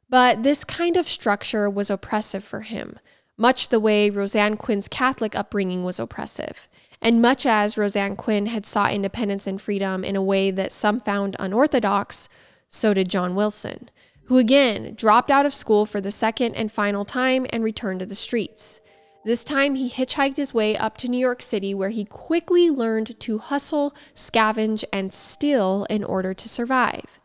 But 0.09 0.43
this 0.43 0.63
kind 0.63 0.97
of 0.97 1.07
structure 1.07 1.69
was 1.69 1.89
oppressive 1.89 2.43
for 2.43 2.61
him 2.61 2.99
much 3.41 3.69
the 3.69 3.79
way 3.79 4.11
Roseann 4.11 4.55
Quinn's 4.55 4.87
Catholic 4.87 5.35
upbringing 5.35 5.83
was 5.83 5.99
oppressive. 5.99 6.69
And 7.01 7.21
much 7.21 7.45
as 7.45 7.75
Roseann 7.75 8.15
Quinn 8.15 8.45
had 8.45 8.65
sought 8.65 8.93
independence 8.93 9.47
and 9.47 9.59
freedom 9.59 10.03
in 10.03 10.15
a 10.15 10.21
way 10.21 10.51
that 10.51 10.71
some 10.71 10.99
found 10.99 11.35
unorthodox, 11.39 12.29
so 12.69 12.93
did 12.93 13.09
John 13.09 13.33
Wilson, 13.33 13.89
who 14.25 14.37
again 14.37 14.93
dropped 14.95 15.31
out 15.31 15.45
of 15.45 15.53
school 15.53 15.85
for 15.85 15.99
the 15.99 16.11
second 16.11 16.53
and 16.55 16.71
final 16.71 17.03
time 17.03 17.47
and 17.49 17.63
returned 17.63 18.01
to 18.01 18.05
the 18.05 18.15
streets. 18.15 18.79
This 19.23 19.43
time, 19.43 19.75
he 19.75 19.89
hitchhiked 19.89 20.37
his 20.37 20.53
way 20.53 20.75
up 20.75 20.97
to 20.97 21.07
New 21.07 21.19
York 21.19 21.41
City, 21.41 21.73
where 21.75 21.89
he 21.89 22.05
quickly 22.05 22.71
learned 22.71 23.19
to 23.19 23.37
hustle, 23.37 23.95
scavenge, 24.15 24.83
and 24.91 25.13
steal 25.13 25.85
in 25.89 26.03
order 26.03 26.33
to 26.33 26.49
survive. 26.49 27.19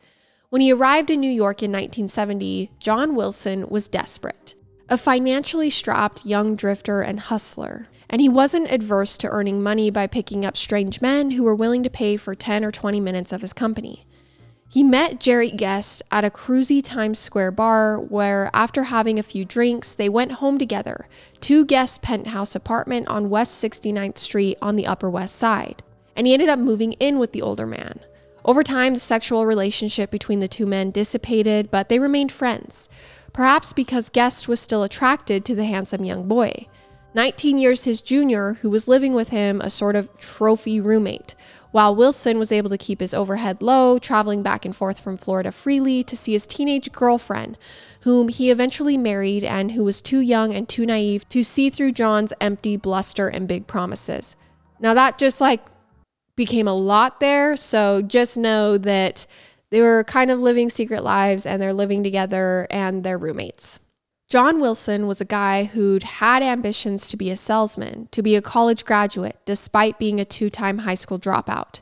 When 0.50 0.60
he 0.60 0.72
arrived 0.72 1.10
in 1.10 1.20
New 1.20 1.30
York 1.30 1.62
in 1.62 1.70
1970, 1.70 2.70
John 2.78 3.14
Wilson 3.14 3.68
was 3.68 3.88
desperate 3.88 4.54
a 4.88 4.96
financially 4.96 5.68
strapped 5.68 6.24
young 6.24 6.54
drifter 6.54 7.02
and 7.02 7.18
hustler. 7.18 7.88
And 8.08 8.20
he 8.20 8.28
wasn't 8.28 8.70
adverse 8.70 9.18
to 9.18 9.28
earning 9.28 9.62
money 9.62 9.90
by 9.90 10.06
picking 10.06 10.44
up 10.44 10.56
strange 10.56 11.00
men 11.00 11.32
who 11.32 11.42
were 11.42 11.54
willing 11.54 11.82
to 11.82 11.90
pay 11.90 12.16
for 12.16 12.34
10 12.34 12.64
or 12.64 12.70
20 12.70 13.00
minutes 13.00 13.32
of 13.32 13.40
his 13.40 13.52
company. 13.52 14.06
He 14.68 14.82
met 14.82 15.20
Jerry 15.20 15.50
Guest 15.50 16.02
at 16.10 16.24
a 16.24 16.30
cruisy 16.30 16.82
Times 16.82 17.18
Square 17.18 17.52
bar 17.52 17.98
where, 17.98 18.50
after 18.52 18.84
having 18.84 19.18
a 19.18 19.22
few 19.22 19.44
drinks, 19.44 19.94
they 19.94 20.08
went 20.08 20.32
home 20.32 20.58
together 20.58 21.06
to 21.40 21.64
Guest's 21.64 21.98
penthouse 21.98 22.54
apartment 22.54 23.06
on 23.06 23.30
West 23.30 23.62
69th 23.62 24.18
Street 24.18 24.58
on 24.60 24.74
the 24.74 24.86
Upper 24.86 25.08
West 25.08 25.36
Side. 25.36 25.82
And 26.16 26.26
he 26.26 26.32
ended 26.32 26.48
up 26.48 26.58
moving 26.58 26.92
in 26.94 27.18
with 27.18 27.32
the 27.32 27.42
older 27.42 27.66
man. 27.66 28.00
Over 28.44 28.62
time, 28.62 28.94
the 28.94 29.00
sexual 29.00 29.46
relationship 29.46 30.10
between 30.10 30.40
the 30.40 30.48
two 30.48 30.66
men 30.66 30.90
dissipated, 30.90 31.70
but 31.70 31.88
they 31.88 31.98
remained 31.98 32.32
friends, 32.32 32.88
perhaps 33.32 33.72
because 33.72 34.08
Guest 34.08 34.48
was 34.48 34.60
still 34.60 34.82
attracted 34.82 35.44
to 35.44 35.54
the 35.54 35.64
handsome 35.64 36.04
young 36.04 36.26
boy. 36.26 36.66
19 37.16 37.56
years 37.56 37.84
his 37.84 38.02
junior, 38.02 38.58
who 38.60 38.68
was 38.68 38.86
living 38.86 39.14
with 39.14 39.30
him, 39.30 39.58
a 39.62 39.70
sort 39.70 39.96
of 39.96 40.14
trophy 40.18 40.78
roommate, 40.82 41.34
while 41.70 41.96
Wilson 41.96 42.38
was 42.38 42.52
able 42.52 42.68
to 42.68 42.76
keep 42.76 43.00
his 43.00 43.14
overhead 43.14 43.62
low, 43.62 43.98
traveling 43.98 44.42
back 44.42 44.66
and 44.66 44.76
forth 44.76 45.00
from 45.00 45.16
Florida 45.16 45.50
freely 45.50 46.04
to 46.04 46.14
see 46.14 46.34
his 46.34 46.46
teenage 46.46 46.92
girlfriend, 46.92 47.56
whom 48.02 48.28
he 48.28 48.50
eventually 48.50 48.98
married 48.98 49.42
and 49.42 49.72
who 49.72 49.82
was 49.82 50.02
too 50.02 50.20
young 50.20 50.52
and 50.52 50.68
too 50.68 50.84
naive 50.84 51.26
to 51.30 51.42
see 51.42 51.70
through 51.70 51.92
John's 51.92 52.34
empty 52.38 52.76
bluster 52.76 53.28
and 53.28 53.48
big 53.48 53.66
promises. 53.66 54.36
Now, 54.78 54.92
that 54.92 55.16
just 55.16 55.40
like 55.40 55.64
became 56.36 56.68
a 56.68 56.74
lot 56.74 57.20
there, 57.20 57.56
so 57.56 58.02
just 58.02 58.36
know 58.36 58.76
that 58.76 59.26
they 59.70 59.80
were 59.80 60.04
kind 60.04 60.30
of 60.30 60.38
living 60.38 60.68
secret 60.68 61.02
lives 61.02 61.46
and 61.46 61.62
they're 61.62 61.72
living 61.72 62.02
together 62.02 62.66
and 62.70 63.02
they're 63.02 63.16
roommates. 63.16 63.80
John 64.28 64.60
Wilson 64.60 65.06
was 65.06 65.20
a 65.20 65.24
guy 65.24 65.66
who'd 65.66 66.02
had 66.02 66.42
ambitions 66.42 67.08
to 67.10 67.16
be 67.16 67.30
a 67.30 67.36
salesman, 67.36 68.08
to 68.10 68.22
be 68.22 68.34
a 68.34 68.42
college 68.42 68.84
graduate, 68.84 69.36
despite 69.44 70.00
being 70.00 70.18
a 70.18 70.24
two 70.24 70.50
time 70.50 70.78
high 70.78 70.96
school 70.96 71.16
dropout, 71.16 71.80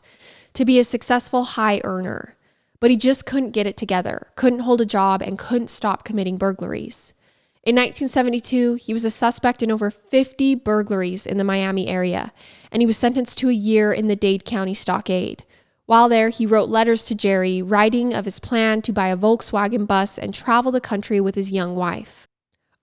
to 0.53 0.67
be 0.67 0.79
a 0.79 0.85
successful 0.85 1.45
high 1.45 1.81
earner. 1.85 2.37
But 2.81 2.91
he 2.91 2.99
just 2.99 3.25
couldn't 3.25 3.53
get 3.53 3.67
it 3.67 3.79
together, 3.79 4.27
couldn't 4.37 4.59
hold 4.59 4.83
a 4.83 4.87
job, 4.87 5.23
and 5.23 5.39
couldn't 5.39 5.71
stop 5.71 6.05
committing 6.05 6.37
burglaries. 6.37 7.15
In 7.63 7.77
1972, 7.77 8.75
he 8.75 8.93
was 8.93 9.07
a 9.07 9.11
suspect 9.11 9.63
in 9.63 9.71
over 9.71 9.91
50 9.91 10.55
burglaries 10.57 11.25
in 11.25 11.39
the 11.39 11.45
Miami 11.45 11.89
area, 11.89 12.31
and 12.71 12.83
he 12.83 12.87
was 12.87 12.99
sentenced 12.99 13.39
to 13.39 13.49
a 13.49 13.55
year 13.55 13.91
in 13.91 14.09
the 14.09 14.17
Dade 14.17 14.45
County 14.45 14.75
stockade. 14.75 15.45
While 15.87 16.11
there, 16.11 16.29
he 16.29 16.45
wrote 16.45 16.69
letters 16.69 17.07
to 17.07 17.15
Jerry, 17.15 17.63
writing 17.63 18.13
of 18.13 18.27
his 18.27 18.39
plan 18.39 18.83
to 18.83 18.93
buy 18.93 19.09
a 19.09 19.17
Volkswagen 19.17 19.87
bus 19.87 20.19
and 20.19 20.35
travel 20.35 20.71
the 20.71 20.81
country 20.83 21.23
with 21.23 21.37
his 21.37 21.51
young 21.51 21.75
wife. 21.75 22.29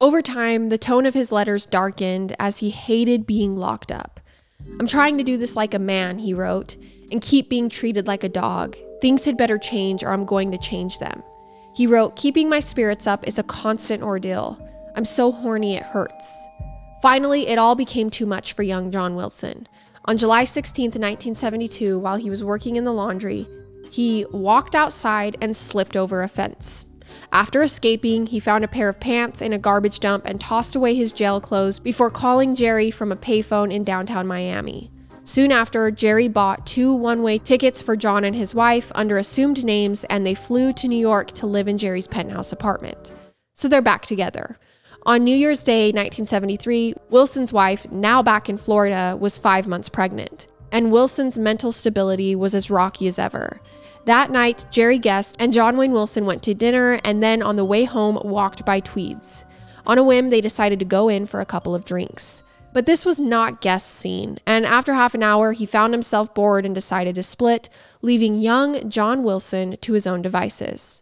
Over 0.02 0.24
time, 0.24 0.70
the 0.70 0.80
tone 0.80 1.06
of 1.06 1.14
his 1.14 1.32
letters 1.32 1.68
darkened 1.68 2.36
as 2.40 2.58
he 2.58 2.72
hated 2.72 3.28
being 3.28 3.56
locked 3.56 3.92
up. 3.92 4.20
I'm 4.80 4.88
trying 4.88 5.16
to 5.20 5.24
do 5.24 5.38
this 5.38 5.56
like 5.56 5.76
a 5.76 5.80
man, 5.80 6.18
he 6.18 6.34
wrote, 6.34 6.76
and 7.12 7.22
keep 7.22 7.50
being 7.50 7.70
treated 7.70 8.08
like 8.08 8.24
a 8.24 8.30
dog. 8.30 8.76
Things 9.00 9.26
had 9.26 9.38
better 9.38 9.60
change 9.60 10.04
or 10.04 10.10
I'm 10.10 10.26
going 10.26 10.52
to 10.54 10.58
change 10.58 10.98
them. 10.98 11.22
He 11.76 11.86
wrote, 11.86 12.16
Keeping 12.16 12.50
my 12.50 12.60
spirits 12.60 13.06
up 13.06 13.28
is 13.28 13.38
a 13.38 13.44
constant 13.44 14.02
ordeal. 14.02 14.58
I'm 14.96 15.06
so 15.06 15.32
horny 15.32 15.76
it 15.76 15.84
hurts. 15.84 16.48
Finally, 17.04 17.48
it 17.48 17.60
all 17.60 17.76
became 17.76 18.10
too 18.10 18.26
much 18.26 18.54
for 18.54 18.64
young 18.64 18.90
John 18.90 19.14
Wilson. 19.14 19.68
On 20.06 20.18
July 20.18 20.46
16, 20.46 20.86
1972, 20.86 22.00
while 22.00 22.16
he 22.16 22.32
was 22.32 22.44
working 22.44 22.76
in 22.76 22.86
the 22.86 22.92
laundry, 22.92 23.48
he 23.92 24.26
walked 24.32 24.74
outside 24.74 25.38
and 25.42 25.56
slipped 25.56 25.96
over 25.96 26.24
a 26.24 26.28
fence. 26.28 26.88
After 27.34 27.64
escaping, 27.64 28.28
he 28.28 28.42
found 28.42 28.66
a 28.66 28.68
pair 28.68 28.90
of 28.90 29.00
pants 29.00 29.42
in 29.42 29.54
a 29.54 29.58
garbage 29.58 30.02
dump 30.02 30.26
and 30.26 30.40
tossed 30.40 30.76
away 30.76 30.96
his 30.96 31.14
jail 31.14 31.40
clothes 31.40 31.80
before 31.80 32.10
calling 32.10 32.56
Jerry 32.56 32.92
from 32.92 33.10
a 33.12 33.16
payphone 33.16 33.74
in 33.74 33.86
downtown 33.86 34.28
Miami. 34.28 34.92
Soon 35.24 35.52
after, 35.52 35.90
Jerry 35.92 36.28
bought 36.28 36.66
two 36.66 36.94
one 36.94 37.24
way 37.24 37.38
tickets 37.38 37.82
for 37.82 37.96
John 37.96 38.26
and 38.26 38.36
his 38.36 38.54
wife 38.54 38.92
under 38.96 39.18
assumed 39.18 39.64
names, 39.64 40.04
and 40.06 40.26
they 40.26 40.34
flew 40.34 40.74
to 40.74 40.90
New 40.90 40.98
York 40.98 41.32
to 41.34 41.48
live 41.48 41.70
in 41.70 41.78
Jerry's 41.78 42.08
penthouse 42.08 42.52
apartment. 42.52 43.14
So 43.54 43.70
they're 43.70 43.82
back 43.82 44.06
together. 44.06 44.58
On 45.06 45.24
New 45.24 45.36
Year's 45.36 45.64
Day, 45.64 45.86
1973, 45.88 46.96
Wilson's 47.10 47.54
wife, 47.54 47.90
now 47.92 48.22
back 48.22 48.50
in 48.50 48.58
Florida, 48.58 49.18
was 49.20 49.38
five 49.38 49.68
months 49.68 49.90
pregnant, 49.90 50.48
and 50.72 50.92
Wilson's 50.92 51.38
mental 51.38 51.72
stability 51.72 52.36
was 52.36 52.54
as 52.54 52.70
rocky 52.70 53.08
as 53.08 53.18
ever. 53.18 53.62
That 54.06 54.32
night, 54.32 54.66
Jerry 54.72 54.98
Guest 54.98 55.36
and 55.40 55.54
John 55.54 55.78
Wayne 55.78 55.92
Wilson 55.92 56.26
went 56.26 56.42
to 56.44 56.56
dinner 56.56 57.00
and 57.04 57.22
then 57.22 57.42
on 57.44 57.56
the 57.56 57.66
way 57.66 57.84
home 57.84 58.20
walked 58.24 58.66
by 58.66 58.80
Tweeds. 58.80 59.46
On 59.86 59.98
a 59.98 60.04
whim, 60.04 60.30
they 60.30 60.42
decided 60.42 60.80
to 60.80 60.86
go 60.86 61.08
in 61.08 61.26
for 61.26 61.40
a 61.40 61.46
couple 61.46 61.76
of 61.76 61.86
drinks. 61.86 62.44
But 62.74 62.86
this 62.86 63.06
was 63.06 63.20
not 63.20 63.62
Guest's 63.62 63.92
scene, 63.92 64.38
and 64.46 64.66
after 64.66 64.94
half 64.94 65.14
an 65.14 65.24
hour, 65.24 65.52
he 65.52 65.66
found 65.66 65.94
himself 65.94 66.34
bored 66.34 66.66
and 66.66 66.74
decided 66.74 67.16
to 67.16 67.24
split, 67.24 67.70
leaving 68.02 68.36
young 68.36 68.90
John 68.90 69.24
Wilson 69.24 69.76
to 69.82 69.94
his 69.94 70.08
own 70.08 70.22
devices. 70.22 71.02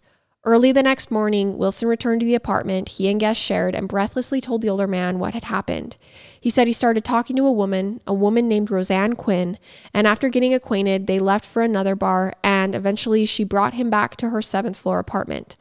Early 0.49 0.71
the 0.71 0.81
next 0.81 1.11
morning, 1.11 1.59
Wilson 1.59 1.87
returned 1.87 2.21
to 2.21 2.25
the 2.25 2.33
apartment 2.33 2.89
he 2.89 3.07
and 3.07 3.19
Guest 3.19 3.39
shared 3.39 3.75
and 3.75 3.87
breathlessly 3.87 4.41
told 4.41 4.63
the 4.63 4.69
older 4.71 4.87
man 4.87 5.19
what 5.19 5.35
had 5.35 5.43
happened. 5.43 5.95
He 6.41 6.49
said 6.49 6.65
he 6.65 6.73
started 6.73 7.05
talking 7.05 7.35
to 7.35 7.45
a 7.45 7.51
woman, 7.51 8.01
a 8.07 8.15
woman 8.15 8.47
named 8.47 8.69
Roseann 8.69 9.15
Quinn, 9.15 9.59
and 9.93 10.07
after 10.07 10.27
getting 10.27 10.51
acquainted, 10.51 11.05
they 11.05 11.19
left 11.19 11.45
for 11.45 11.61
another 11.61 11.95
bar, 11.95 12.33
and 12.43 12.73
eventually 12.73 13.27
she 13.27 13.43
brought 13.43 13.75
him 13.75 13.91
back 13.91 14.17
to 14.17 14.31
her 14.31 14.41
seventh 14.41 14.79
floor 14.79 14.97
apartment. 14.97 15.55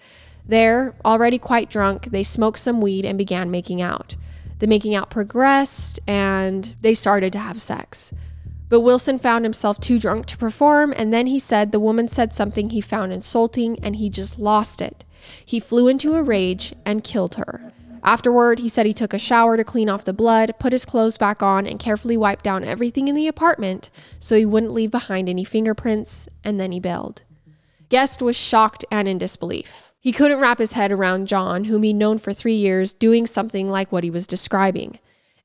There, 0.47 0.95
already 1.05 1.39
quite 1.39 1.69
drunk, 1.69 2.07
they 2.07 2.23
smoked 2.23 2.59
some 2.59 2.81
weed 2.81 3.05
and 3.05 3.19
began 3.19 3.51
making 3.51 3.83
out. 3.83 4.17
The 4.59 4.67
making 4.67 4.95
out 4.95 5.11
progressed, 5.11 6.01
and 6.07 6.75
they 6.81 6.95
started 6.95 7.35
to 7.35 7.39
have 7.39 7.61
sex. 7.61 8.11
But 8.69 8.81
Wilson 8.81 9.19
found 9.19 9.45
himself 9.45 9.81
too 9.81 9.99
drunk 9.99 10.27
to 10.27 10.37
perform, 10.37 10.93
and 10.97 11.13
then 11.13 11.27
he 11.27 11.39
said 11.39 11.73
the 11.73 11.81
woman 11.81 12.09
said 12.09 12.33
something 12.33 12.71
he 12.71 12.81
found 12.81 13.13
insulting, 13.13 13.79
and 13.83 13.97
he 13.97 14.11
just 14.11 14.39
lost 14.39 14.81
it. 14.81 15.05
He 15.45 15.61
flew 15.61 15.89
into 15.89 16.15
a 16.15 16.23
rage 16.23 16.75
and 16.85 17.05
killed 17.05 17.37
her. 17.37 17.73
Afterward, 18.03 18.61
he 18.61 18.69
said 18.69 18.87
he 18.87 18.93
took 18.93 19.13
a 19.13 19.19
shower 19.19 19.57
to 19.57 19.65
clean 19.65 19.89
off 19.89 20.05
the 20.05 20.13
blood, 20.13 20.55
put 20.59 20.73
his 20.73 20.85
clothes 20.85 21.19
back 21.19 21.43
on, 21.43 21.67
and 21.67 21.79
carefully 21.79 22.17
wiped 22.17 22.45
down 22.45 22.63
everything 22.63 23.09
in 23.09 23.15
the 23.15 23.27
apartment 23.27 23.91
so 24.19 24.37
he 24.37 24.47
wouldn't 24.47 24.73
leave 24.73 24.91
behind 24.91 25.29
any 25.29 25.45
fingerprints, 25.45 26.29
and 26.45 26.61
then 26.61 26.73
he 26.73 26.81
bailed. 26.81 27.23
Guest 27.89 28.23
was 28.23 28.37
shocked 28.37 28.85
and 28.91 29.09
in 29.09 29.19
disbelief. 29.19 29.93
He 29.99 30.13
couldn't 30.13 30.41
wrap 30.41 30.59
his 30.59 30.75
head 30.75 30.93
around 30.93 31.27
John, 31.27 31.65
whom 31.65 31.83
he'd 31.83 31.95
known 31.95 32.19
for 32.19 32.33
three 32.33 32.55
years, 32.55 32.93
doing 32.93 33.27
something 33.27 33.69
like 33.69 33.91
what 33.91 34.05
he 34.05 34.11
was 34.11 34.27
describing. 34.27 34.99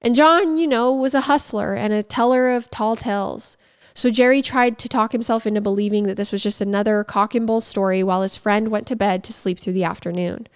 And 0.03 0.15
John, 0.15 0.57
you 0.57 0.67
know, 0.67 0.93
was 0.93 1.13
a 1.13 1.21
hustler 1.21 1.75
and 1.75 1.93
a 1.93 2.03
teller 2.03 2.49
of 2.49 2.69
tall 2.69 2.97
tales. 2.97 3.55
So 3.93 4.09
Jerry 4.09 4.41
tried 4.41 4.77
to 4.79 4.89
talk 4.89 5.11
himself 5.11 5.45
into 5.47 5.61
believing 5.61 6.03
that 6.03 6.17
this 6.17 6.31
was 6.31 6.43
just 6.43 6.59
another 6.59 7.03
cock 7.03 7.35
and 7.35 7.47
bull 7.47 7.61
story 7.61 8.03
while 8.03 8.21
his 8.21 8.35
friend 8.35 8.69
went 8.69 8.87
to 8.87 8.95
bed 8.95 9.23
to 9.23 9.33
sleep 9.33 9.59
through 9.59 9.73
the 9.73 9.83
afternoon. 9.83 10.47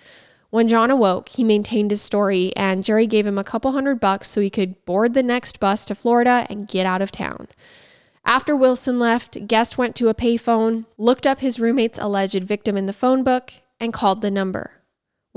When 0.49 0.67
John 0.67 0.89
awoke, 0.89 1.29
he 1.29 1.43
maintained 1.43 1.91
his 1.91 2.01
story, 2.01 2.53
and 2.55 2.83
Jerry 2.83 3.05
gave 3.05 3.27
him 3.27 3.37
a 3.37 3.43
couple 3.43 3.73
hundred 3.73 3.99
bucks 3.99 4.29
so 4.29 4.41
he 4.41 4.49
could 4.49 4.83
board 4.85 5.13
the 5.13 5.23
next 5.23 5.59
bus 5.59 5.85
to 5.85 5.95
Florida 5.95 6.47
and 6.49 6.67
get 6.67 6.85
out 6.85 7.01
of 7.01 7.11
town. 7.11 7.47
After 8.25 8.55
Wilson 8.55 8.97
left, 8.97 9.47
Guest 9.47 9.77
went 9.77 9.95
to 9.97 10.09
a 10.09 10.15
payphone, 10.15 10.85
looked 10.97 11.27
up 11.27 11.39
his 11.39 11.59
roommate's 11.59 11.99
alleged 11.99 12.43
victim 12.43 12.75
in 12.75 12.85
the 12.85 12.93
phone 12.93 13.23
book, 13.23 13.53
and 13.79 13.93
called 13.93 14.21
the 14.21 14.31
number. 14.31 14.76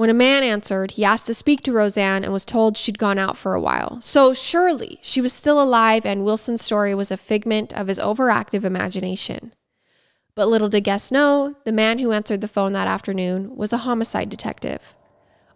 When 0.00 0.08
a 0.08 0.14
man 0.14 0.42
answered, 0.42 0.92
he 0.92 1.04
asked 1.04 1.26
to 1.26 1.34
speak 1.34 1.60
to 1.64 1.72
Roseann 1.72 2.24
and 2.24 2.32
was 2.32 2.46
told 2.46 2.78
she'd 2.78 2.98
gone 2.98 3.18
out 3.18 3.36
for 3.36 3.52
a 3.52 3.60
while. 3.60 4.00
So 4.00 4.32
surely 4.32 4.98
she 5.02 5.20
was 5.20 5.30
still 5.30 5.62
alive, 5.62 6.06
and 6.06 6.24
Wilson's 6.24 6.62
story 6.62 6.94
was 6.94 7.10
a 7.10 7.18
figment 7.18 7.74
of 7.74 7.88
his 7.88 7.98
overactive 7.98 8.64
imagination. 8.64 9.52
But 10.34 10.48
little 10.48 10.70
did 10.70 10.84
Guest 10.84 11.12
know, 11.12 11.54
the 11.66 11.70
man 11.72 11.98
who 11.98 12.12
answered 12.12 12.40
the 12.40 12.48
phone 12.48 12.72
that 12.72 12.88
afternoon 12.88 13.54
was 13.54 13.74
a 13.74 13.84
homicide 13.84 14.30
detective. 14.30 14.94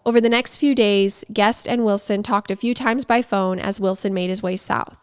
Over 0.04 0.20
the 0.20 0.28
next 0.28 0.58
few 0.58 0.74
days, 0.74 1.24
Guest 1.32 1.66
and 1.66 1.82
Wilson 1.82 2.22
talked 2.22 2.50
a 2.50 2.56
few 2.56 2.74
times 2.74 3.06
by 3.06 3.22
phone 3.22 3.58
as 3.58 3.80
Wilson 3.80 4.12
made 4.12 4.28
his 4.28 4.42
way 4.42 4.58
south. 4.58 4.98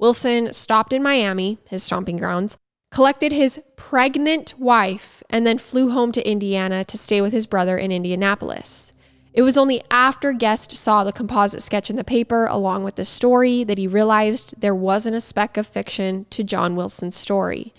Wilson 0.00 0.52
stopped 0.52 0.92
in 0.92 1.04
Miami, 1.04 1.58
his 1.68 1.84
stomping 1.84 2.16
grounds, 2.16 2.58
collected 2.92 3.32
his 3.32 3.60
pregnant 3.74 4.54
wife, 4.58 5.22
and 5.30 5.46
then 5.46 5.58
flew 5.58 5.90
home 5.90 6.12
to 6.12 6.30
Indiana 6.30 6.84
to 6.84 6.98
stay 6.98 7.20
with 7.20 7.32
his 7.32 7.46
brother 7.46 7.76
in 7.76 7.90
Indianapolis. 7.90 8.92
It 9.32 9.42
was 9.42 9.56
only 9.56 9.82
after 9.90 10.34
Guest 10.34 10.72
saw 10.72 11.02
the 11.02 11.12
composite 11.12 11.62
sketch 11.62 11.88
in 11.88 11.96
the 11.96 12.04
paper 12.04 12.46
along 12.46 12.84
with 12.84 12.96
the 12.96 13.04
story 13.06 13.64
that 13.64 13.78
he 13.78 13.86
realized 13.86 14.60
there 14.60 14.74
wasn't 14.74 15.16
a 15.16 15.22
speck 15.22 15.56
of 15.56 15.66
fiction 15.66 16.26
to 16.30 16.44
John 16.44 16.76
Wilson's 16.76 17.16
story. 17.16 17.72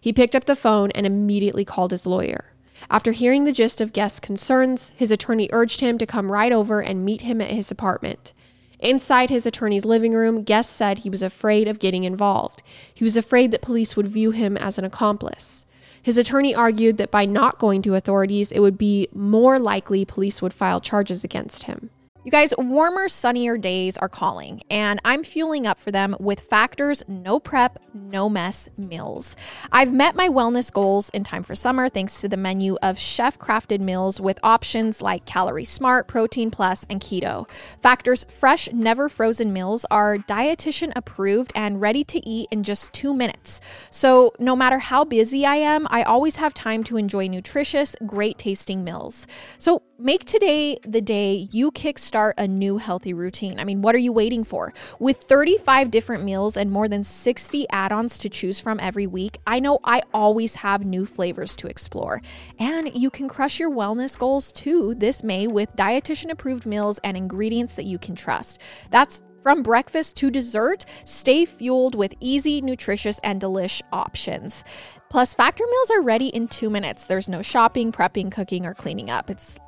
He 0.00 0.12
picked 0.12 0.36
up 0.36 0.44
the 0.44 0.54
phone 0.54 0.92
and 0.92 1.04
immediately 1.04 1.64
called 1.64 1.90
his 1.90 2.06
lawyer. 2.06 2.52
After 2.88 3.10
hearing 3.10 3.42
the 3.42 3.52
gist 3.52 3.80
of 3.80 3.92
Guest's 3.92 4.20
concerns, 4.20 4.92
his 4.94 5.10
attorney 5.10 5.50
urged 5.52 5.80
him 5.80 5.98
to 5.98 6.06
come 6.06 6.30
right 6.30 6.52
over 6.52 6.80
and 6.80 7.04
meet 7.04 7.22
him 7.22 7.40
at 7.40 7.50
his 7.50 7.72
apartment. 7.72 8.32
Inside 8.80 9.28
his 9.28 9.44
attorney's 9.44 9.84
living 9.84 10.12
room, 10.12 10.42
Guest 10.42 10.72
said 10.72 10.98
he 10.98 11.10
was 11.10 11.22
afraid 11.22 11.68
of 11.68 11.78
getting 11.78 12.04
involved. 12.04 12.62
He 12.92 13.04
was 13.04 13.16
afraid 13.16 13.50
that 13.50 13.60
police 13.60 13.94
would 13.94 14.08
view 14.08 14.30
him 14.30 14.56
as 14.56 14.78
an 14.78 14.84
accomplice. 14.84 15.66
His 16.02 16.16
attorney 16.16 16.54
argued 16.54 16.96
that 16.96 17.10
by 17.10 17.26
not 17.26 17.58
going 17.58 17.82
to 17.82 17.94
authorities, 17.94 18.50
it 18.50 18.60
would 18.60 18.78
be 18.78 19.08
more 19.12 19.58
likely 19.58 20.06
police 20.06 20.40
would 20.40 20.54
file 20.54 20.80
charges 20.80 21.24
against 21.24 21.64
him. 21.64 21.90
You 22.22 22.30
guys, 22.30 22.52
warmer, 22.58 23.08
sunnier 23.08 23.56
days 23.56 23.96
are 23.96 24.08
calling, 24.10 24.60
and 24.70 25.00
I'm 25.06 25.24
fueling 25.24 25.66
up 25.66 25.78
for 25.78 25.90
them 25.90 26.14
with 26.20 26.38
Factor's 26.38 27.02
no 27.08 27.40
prep, 27.40 27.78
no 27.94 28.28
mess 28.28 28.68
meals. 28.76 29.36
I've 29.72 29.94
met 29.94 30.14
my 30.14 30.28
wellness 30.28 30.70
goals 30.70 31.08
in 31.14 31.24
time 31.24 31.42
for 31.42 31.54
summer 31.54 31.88
thanks 31.88 32.20
to 32.20 32.28
the 32.28 32.36
menu 32.36 32.76
of 32.82 32.98
chef 32.98 33.38
crafted 33.38 33.80
meals 33.80 34.20
with 34.20 34.38
options 34.42 35.00
like 35.00 35.24
Calorie 35.24 35.64
Smart, 35.64 36.08
Protein 36.08 36.50
Plus, 36.50 36.84
and 36.90 37.00
Keto. 37.00 37.50
Factor's 37.80 38.26
fresh, 38.26 38.70
never 38.70 39.08
frozen 39.08 39.50
meals 39.50 39.86
are 39.90 40.18
dietitian 40.18 40.92
approved 40.96 41.52
and 41.54 41.80
ready 41.80 42.04
to 42.04 42.28
eat 42.28 42.48
in 42.50 42.64
just 42.64 42.92
two 42.92 43.14
minutes. 43.14 43.62
So, 43.88 44.34
no 44.38 44.54
matter 44.54 44.78
how 44.78 45.06
busy 45.06 45.46
I 45.46 45.56
am, 45.56 45.86
I 45.88 46.02
always 46.02 46.36
have 46.36 46.52
time 46.52 46.84
to 46.84 46.98
enjoy 46.98 47.28
nutritious, 47.28 47.96
great 48.04 48.36
tasting 48.36 48.84
meals. 48.84 49.26
So, 49.56 49.82
make 50.00 50.24
today 50.24 50.78
the 50.86 51.00
day 51.00 51.48
you 51.52 51.70
kickstart 51.70 52.32
a 52.38 52.48
new 52.48 52.78
healthy 52.78 53.12
routine. 53.12 53.60
I 53.60 53.64
mean, 53.64 53.82
what 53.82 53.94
are 53.94 53.98
you 53.98 54.12
waiting 54.12 54.44
for? 54.44 54.72
With 54.98 55.18
35 55.18 55.90
different 55.90 56.24
meals 56.24 56.56
and 56.56 56.70
more 56.70 56.88
than 56.88 57.04
60 57.04 57.68
add 57.70 57.92
ons 57.92 58.18
to 58.18 58.28
choose 58.28 58.58
from 58.58 58.80
every 58.80 59.06
week, 59.06 59.38
I 59.46 59.60
know 59.60 59.78
I 59.84 60.02
always 60.14 60.54
have 60.56 60.84
new 60.84 61.04
flavors 61.04 61.54
to 61.56 61.66
explore. 61.66 62.22
And 62.58 62.94
you 62.94 63.10
can 63.10 63.28
crush 63.28 63.60
your 63.60 63.70
wellness 63.70 64.18
goals 64.18 64.52
too 64.52 64.94
this 64.94 65.22
May 65.22 65.46
with 65.46 65.76
dietitian 65.76 66.30
approved 66.30 66.66
meals 66.66 66.98
and 67.04 67.16
ingredients 67.16 67.76
that 67.76 67.84
you 67.84 67.98
can 67.98 68.14
trust. 68.14 68.60
That's 68.90 69.22
from 69.42 69.62
breakfast 69.62 70.16
to 70.16 70.30
dessert, 70.30 70.84
stay 71.04 71.46
fueled 71.46 71.94
with 71.94 72.14
easy, 72.20 72.60
nutritious, 72.60 73.18
and 73.20 73.40
delish 73.40 73.80
options. 73.92 74.64
Plus, 75.08 75.32
Factor 75.32 75.64
meals 75.70 75.90
are 75.90 76.02
ready 76.02 76.28
in 76.28 76.46
two 76.46 76.68
minutes. 76.68 77.06
There's 77.06 77.28
no 77.28 77.40
shopping, 77.40 77.90
prepping, 77.90 78.30
cooking, 78.30 78.66
or 78.66 78.74
cleaning 78.74 79.08
up. 79.08 79.30
It's 79.30 79.58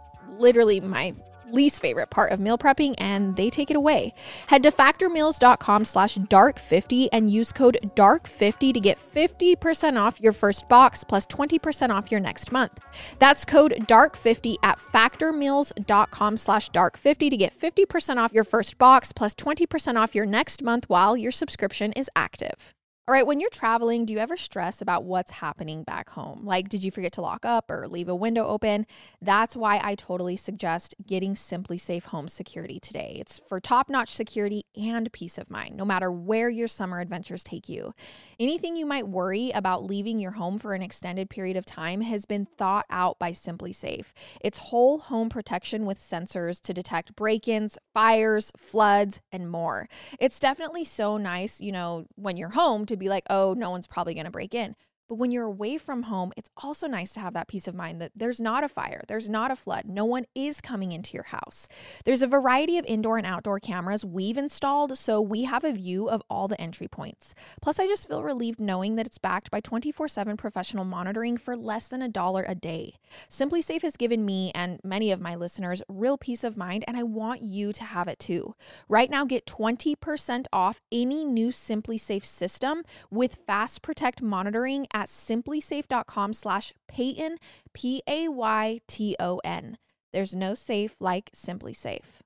literally 0.43 0.81
my 0.81 1.15
least 1.53 1.81
favorite 1.81 2.11
part 2.11 2.33
of 2.33 2.41
meal 2.41 2.59
prepping 2.59 2.95
and 2.99 3.37
they 3.37 3.51
take 3.51 3.71
it 3.71 3.77
away. 3.77 4.15
Head 4.47 4.63
to 4.65 4.71
factormeals.com 4.71 5.85
slash 5.85 6.17
dark50 6.17 7.09
and 7.13 7.31
use 7.31 7.53
code 7.53 7.79
dark50 7.95 8.75
to 8.75 8.81
get 8.81 8.99
50% 8.99 10.01
off 10.01 10.21
your 10.21 10.33
first 10.33 10.69
box 10.69 11.05
plus 11.05 11.27
20% 11.27 11.91
off 11.91 12.11
your 12.11 12.21
next 12.21 12.53
month. 12.53 12.81
That's 13.19 13.45
code 13.45 13.75
dark50 13.87 14.57
at 14.63 14.79
factormeals.com 14.79 16.37
slash 16.37 16.71
dark50 16.71 17.31
to 17.31 17.37
get 17.37 17.55
50% 17.55 18.17
off 18.17 18.33
your 18.33 18.45
first 18.45 18.79
box 18.79 19.13
plus 19.13 19.35
20% 19.35 19.97
off 19.97 20.15
your 20.15 20.27
next 20.27 20.63
month 20.63 20.89
while 20.89 21.17
your 21.17 21.33
subscription 21.33 21.93
is 21.93 22.11
active. 22.17 22.75
All 23.09 23.13
right, 23.13 23.27
when 23.27 23.41
you're 23.41 23.51
traveling, 23.51 24.05
do 24.05 24.13
you 24.13 24.21
ever 24.21 24.37
stress 24.37 24.81
about 24.81 25.03
what's 25.03 25.33
happening 25.33 25.83
back 25.83 26.09
home? 26.11 26.43
Like, 26.45 26.69
did 26.69 26.85
you 26.85 26.93
forget 26.93 27.11
to 27.15 27.21
lock 27.21 27.45
up 27.45 27.69
or 27.69 27.89
leave 27.89 28.09
a 28.09 28.15
window 28.15 28.47
open? 28.47 28.87
That's 29.21 29.57
why 29.57 29.81
I 29.83 29.97
totally 29.97 30.37
suggest 30.37 30.95
getting 31.05 31.35
SimpliSafe 31.35 32.05
Home 32.05 32.29
Security 32.29 32.79
today. 32.79 33.17
It's 33.19 33.41
for 33.49 33.59
top 33.59 33.91
notch 33.91 34.15
security 34.15 34.67
and 34.77 35.13
peace 35.13 35.37
of 35.37 35.51
mind, 35.51 35.77
no 35.77 35.85
matter 35.85 36.13
where 36.13 36.49
your 36.49 36.69
summer 36.69 37.01
adventures 37.01 37.43
take 37.43 37.69
you. 37.69 37.93
Anything 38.39 38.77
you 38.77 38.87
might 38.87 39.09
worry 39.09 39.51
about 39.51 39.83
leaving 39.83 40.21
your 40.21 40.31
home 40.31 40.57
for 40.61 40.73
an 40.73 40.81
extended 40.83 41.29
period 41.29 41.57
of 41.57 41.67
time 41.67 42.03
has 42.03 42.25
been 42.25 42.47
thought 42.57 42.87
out 42.89 43.19
by 43.19 43.33
SimpliSafe. 43.33 44.13
It's 44.43 44.59
whole 44.59 44.99
home 44.99 45.29
protection 45.29 45.87
with 45.87 45.99
sensors 45.99 46.61
to 46.61 46.73
detect 46.73 47.17
break 47.17 47.49
ins, 47.49 47.79
fires, 47.93 48.53
floods, 48.57 49.21
and 49.33 49.51
more. 49.51 49.89
It's 50.21 50.39
definitely 50.39 50.85
so 50.85 51.17
nice, 51.17 51.61
you 51.61 51.73
know, 51.73 52.07
when 52.15 52.37
you're 52.37 52.51
home 52.51 52.87
to 52.93 52.97
be 52.97 53.09
like, 53.09 53.25
oh, 53.29 53.55
no 53.57 53.71
one's 53.71 53.87
probably 53.87 54.15
going 54.15 54.27
to 54.27 54.31
break 54.31 54.55
in. 54.55 54.77
But 55.09 55.17
when 55.17 55.31
you're 55.31 55.45
away 55.45 55.79
from 55.79 56.05
home, 56.05 56.33
it's 56.37 56.51
also 56.57 56.87
nice 56.87 57.13
to 57.15 57.21
have 57.21 57.35
that 57.35 57.49
peace 57.49 57.69
of 57.69 57.75
mind 57.75 58.01
that 58.01 58.13
there's 58.15 58.41
not 58.41 58.65
a 58.65 58.69
fire, 58.69 59.03
there's 59.09 59.29
not 59.29 59.51
a 59.51 59.57
flood, 59.57 59.85
no 59.87 60.05
one 60.05 60.27
is 60.35 60.61
coming 60.61 60.93
into 60.93 61.15
your 61.15 61.25
house. 61.25 61.69
There's 62.05 62.23
a 62.23 62.27
variety 62.27 62.79
of 62.79 62.85
indoor 62.87 63.19
and 63.19 63.27
outdoor 63.27 63.61
cameras 63.61 64.05
we've 64.05 64.39
installed, 64.39 64.97
so 64.97 65.21
we 65.21 65.45
have 65.45 65.65
a 65.65 65.73
view 65.73 66.09
of 66.09 66.23
all 66.31 66.49
the 66.49 66.61
entry 66.61 66.89
points. 66.89 67.35
Plus, 67.61 67.79
I 67.79 67.87
just 67.87 68.09
feel 68.09 68.23
relieved 68.23 68.61
knowing 68.61 68.97
that 68.97 69.07
it's 69.07 69.19
backed 69.19 69.51
by 69.51 69.61
24 69.61 70.09
7 70.09 70.37
professional 70.37 70.85
monitoring 70.85 71.37
for 71.37 71.57
less 71.57 71.89
than 71.89 72.03
a 72.03 72.09
dollar 72.09 72.45
a 72.49 72.55
day. 72.55 72.95
SimpliSafe 73.29 73.83
has 73.83 73.97
given 73.97 74.25
me 74.25 74.51
and 74.55 74.81
many 74.85 75.11
of 75.11 75.21
my 75.21 75.35
listeners 75.35 75.83
real 75.89 76.17
peace 76.17 76.45
of 76.45 76.57
mind, 76.57 76.85
and 76.87 76.97
I 76.97 77.03
want 77.03 77.43
you 77.43 77.73
to 77.73 77.85
have 77.85 78.09
it 78.09 78.19
too. 78.19 78.55
Right 78.89 79.11
now, 79.11 79.25
get 79.25 79.47
20% 79.47 80.47
off 80.53 80.81
any 80.91 81.25
new 81.25 81.49
SimpliSafe 81.49 82.25
system 82.25 82.83
with 83.11 83.41
Fast 83.47 83.83
Protect 83.83 84.23
monitoring 84.23 84.87
at 84.93 85.09
simplisafe.com 85.09 86.33
slash 86.33 86.73
Payton, 86.89 87.39
P 87.73 88.03
A 88.07 88.29
Y 88.29 88.81
T 88.87 89.17
O 89.19 89.41
N. 89.45 89.79
There's 90.13 90.35
no 90.35 90.55
safe 90.55 90.97
like 91.01 91.31
SimpliSafe. 91.33 92.21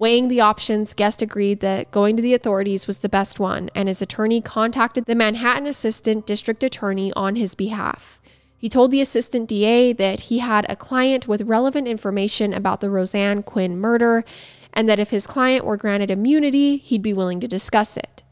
Weighing 0.00 0.28
the 0.28 0.40
options, 0.40 0.94
Guest 0.94 1.20
agreed 1.20 1.60
that 1.60 1.90
going 1.90 2.16
to 2.16 2.22
the 2.22 2.32
authorities 2.32 2.86
was 2.86 3.00
the 3.00 3.08
best 3.08 3.38
one, 3.38 3.68
and 3.74 3.86
his 3.86 4.00
attorney 4.00 4.40
contacted 4.40 5.04
the 5.04 5.14
Manhattan 5.14 5.66
Assistant 5.66 6.26
District 6.26 6.62
Attorney 6.64 7.12
on 7.14 7.36
his 7.36 7.54
behalf. 7.54 8.18
He 8.56 8.70
told 8.70 8.90
the 8.90 9.02
assistant 9.02 9.46
DA 9.46 9.92
that 9.92 10.20
he 10.20 10.38
had 10.38 10.64
a 10.70 10.76
client 10.76 11.28
with 11.28 11.42
relevant 11.42 11.86
information 11.86 12.54
about 12.54 12.80
the 12.80 12.88
Roseann 12.88 13.44
Quinn 13.44 13.78
murder, 13.78 14.24
and 14.72 14.88
that 14.88 14.98
if 14.98 15.10
his 15.10 15.26
client 15.26 15.66
were 15.66 15.76
granted 15.76 16.10
immunity, 16.10 16.78
he'd 16.78 17.02
be 17.02 17.12
willing 17.12 17.40
to 17.40 17.48
discuss 17.48 17.98
it. 17.98 18.22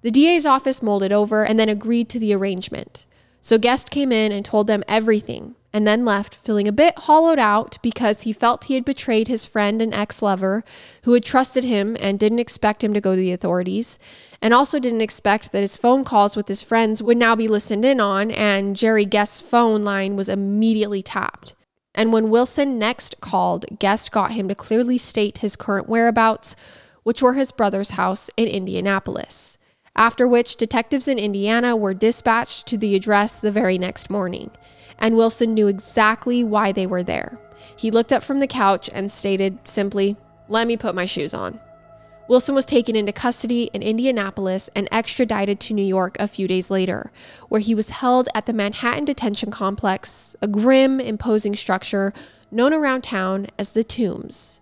The 0.00 0.10
DA's 0.10 0.46
office 0.46 0.82
molded 0.82 1.12
over 1.12 1.44
and 1.44 1.58
then 1.58 1.68
agreed 1.68 2.08
to 2.10 2.18
the 2.18 2.32
arrangement. 2.32 3.04
So 3.40 3.58
Guest 3.58 3.90
came 3.90 4.12
in 4.12 4.32
and 4.32 4.44
told 4.44 4.66
them 4.66 4.84
everything, 4.86 5.54
and 5.72 5.86
then 5.86 6.04
left 6.04 6.34
feeling 6.34 6.68
a 6.68 6.72
bit 6.72 6.98
hollowed 6.98 7.38
out 7.38 7.78
because 7.80 8.22
he 8.22 8.32
felt 8.32 8.64
he 8.64 8.74
had 8.74 8.84
betrayed 8.84 9.28
his 9.28 9.46
friend 9.46 9.80
and 9.80 9.94
ex 9.94 10.20
lover 10.20 10.62
who 11.04 11.14
had 11.14 11.24
trusted 11.24 11.64
him 11.64 11.96
and 12.00 12.18
didn't 12.18 12.38
expect 12.38 12.84
him 12.84 12.92
to 12.92 13.00
go 13.00 13.14
to 13.14 13.20
the 13.20 13.32
authorities, 13.32 13.98
and 14.42 14.52
also 14.52 14.78
didn't 14.78 15.00
expect 15.00 15.52
that 15.52 15.62
his 15.62 15.76
phone 15.76 16.04
calls 16.04 16.36
with 16.36 16.48
his 16.48 16.62
friends 16.62 17.02
would 17.02 17.16
now 17.16 17.34
be 17.34 17.48
listened 17.48 17.84
in 17.84 17.98
on, 17.98 18.30
and 18.30 18.76
Jerry 18.76 19.06
Guest's 19.06 19.40
phone 19.40 19.82
line 19.82 20.16
was 20.16 20.28
immediately 20.28 21.02
tapped. 21.02 21.54
And 21.94 22.12
when 22.12 22.30
Wilson 22.30 22.78
next 22.78 23.20
called, 23.20 23.64
Guest 23.78 24.12
got 24.12 24.32
him 24.32 24.48
to 24.48 24.54
clearly 24.54 24.98
state 24.98 25.38
his 25.38 25.56
current 25.56 25.88
whereabouts, 25.88 26.56
which 27.04 27.22
were 27.22 27.32
his 27.32 27.52
brother's 27.52 27.90
house 27.90 28.28
in 28.36 28.48
Indianapolis 28.48 29.56
after 29.96 30.26
which 30.26 30.56
detectives 30.56 31.08
in 31.08 31.18
Indiana 31.18 31.76
were 31.76 31.94
dispatched 31.94 32.66
to 32.66 32.78
the 32.78 32.94
address 32.94 33.40
the 33.40 33.52
very 33.52 33.78
next 33.78 34.10
morning, 34.10 34.50
and 34.98 35.16
Wilson 35.16 35.54
knew 35.54 35.66
exactly 35.66 36.44
why 36.44 36.72
they 36.72 36.86
were 36.86 37.02
there. 37.02 37.38
He 37.76 37.90
looked 37.90 38.12
up 38.12 38.22
from 38.22 38.40
the 38.40 38.46
couch 38.46 38.90
and 38.92 39.10
stated 39.10 39.58
simply, 39.66 40.16
Let 40.48 40.66
me 40.66 40.76
put 40.76 40.94
my 40.94 41.06
shoes 41.06 41.34
on. 41.34 41.60
Wilson 42.28 42.54
was 42.54 42.64
taken 42.64 42.94
into 42.94 43.12
custody 43.12 43.70
in 43.74 43.82
Indianapolis 43.82 44.70
and 44.76 44.88
extradited 44.92 45.58
to 45.58 45.74
New 45.74 45.82
York 45.82 46.16
a 46.20 46.28
few 46.28 46.46
days 46.46 46.70
later, 46.70 47.10
where 47.48 47.60
he 47.60 47.74
was 47.74 47.90
held 47.90 48.28
at 48.36 48.46
the 48.46 48.52
Manhattan 48.52 49.04
Detention 49.04 49.50
Complex, 49.50 50.36
a 50.40 50.46
grim, 50.46 51.00
imposing 51.00 51.56
structure 51.56 52.12
known 52.52 52.72
around 52.72 53.02
town 53.02 53.48
as 53.58 53.72
the 53.72 53.82
Tombs. 53.82 54.60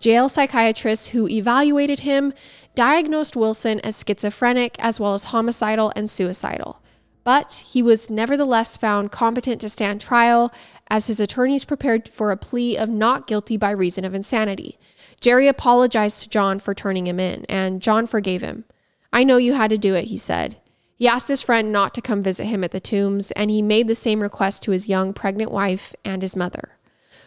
Jail 0.00 0.28
psychiatrists 0.28 1.08
who 1.08 1.28
evaluated 1.28 2.00
him 2.00 2.34
diagnosed 2.76 3.34
Wilson 3.34 3.80
as 3.80 4.04
schizophrenic 4.06 4.76
as 4.78 5.00
well 5.00 5.14
as 5.14 5.24
homicidal 5.24 5.92
and 5.96 6.08
suicidal. 6.08 6.80
But 7.24 7.64
he 7.66 7.82
was 7.82 8.08
nevertheless 8.08 8.76
found 8.76 9.10
competent 9.10 9.60
to 9.62 9.68
stand 9.68 10.00
trial 10.00 10.52
as 10.88 11.08
his 11.08 11.18
attorneys 11.18 11.64
prepared 11.64 12.08
for 12.08 12.30
a 12.30 12.36
plea 12.36 12.76
of 12.76 12.88
not 12.88 13.26
guilty 13.26 13.56
by 13.56 13.72
reason 13.72 14.04
of 14.04 14.14
insanity. 14.14 14.78
Jerry 15.20 15.48
apologized 15.48 16.22
to 16.22 16.28
John 16.28 16.60
for 16.60 16.74
turning 16.74 17.08
him 17.08 17.18
in, 17.18 17.44
and 17.48 17.82
John 17.82 18.06
forgave 18.06 18.42
him. 18.42 18.64
I 19.12 19.24
know 19.24 19.38
you 19.38 19.54
had 19.54 19.70
to 19.70 19.78
do 19.78 19.94
it, 19.94 20.04
he 20.04 20.18
said. 20.18 20.58
He 20.94 21.08
asked 21.08 21.28
his 21.28 21.42
friend 21.42 21.72
not 21.72 21.94
to 21.94 22.00
come 22.00 22.22
visit 22.22 22.44
him 22.44 22.62
at 22.62 22.70
the 22.70 22.80
tombs, 22.80 23.30
and 23.32 23.50
he 23.50 23.60
made 23.62 23.88
the 23.88 23.94
same 23.94 24.20
request 24.20 24.62
to 24.62 24.70
his 24.70 24.88
young 24.88 25.12
pregnant 25.12 25.50
wife 25.50 25.94
and 26.04 26.22
his 26.22 26.36
mother. 26.36 26.76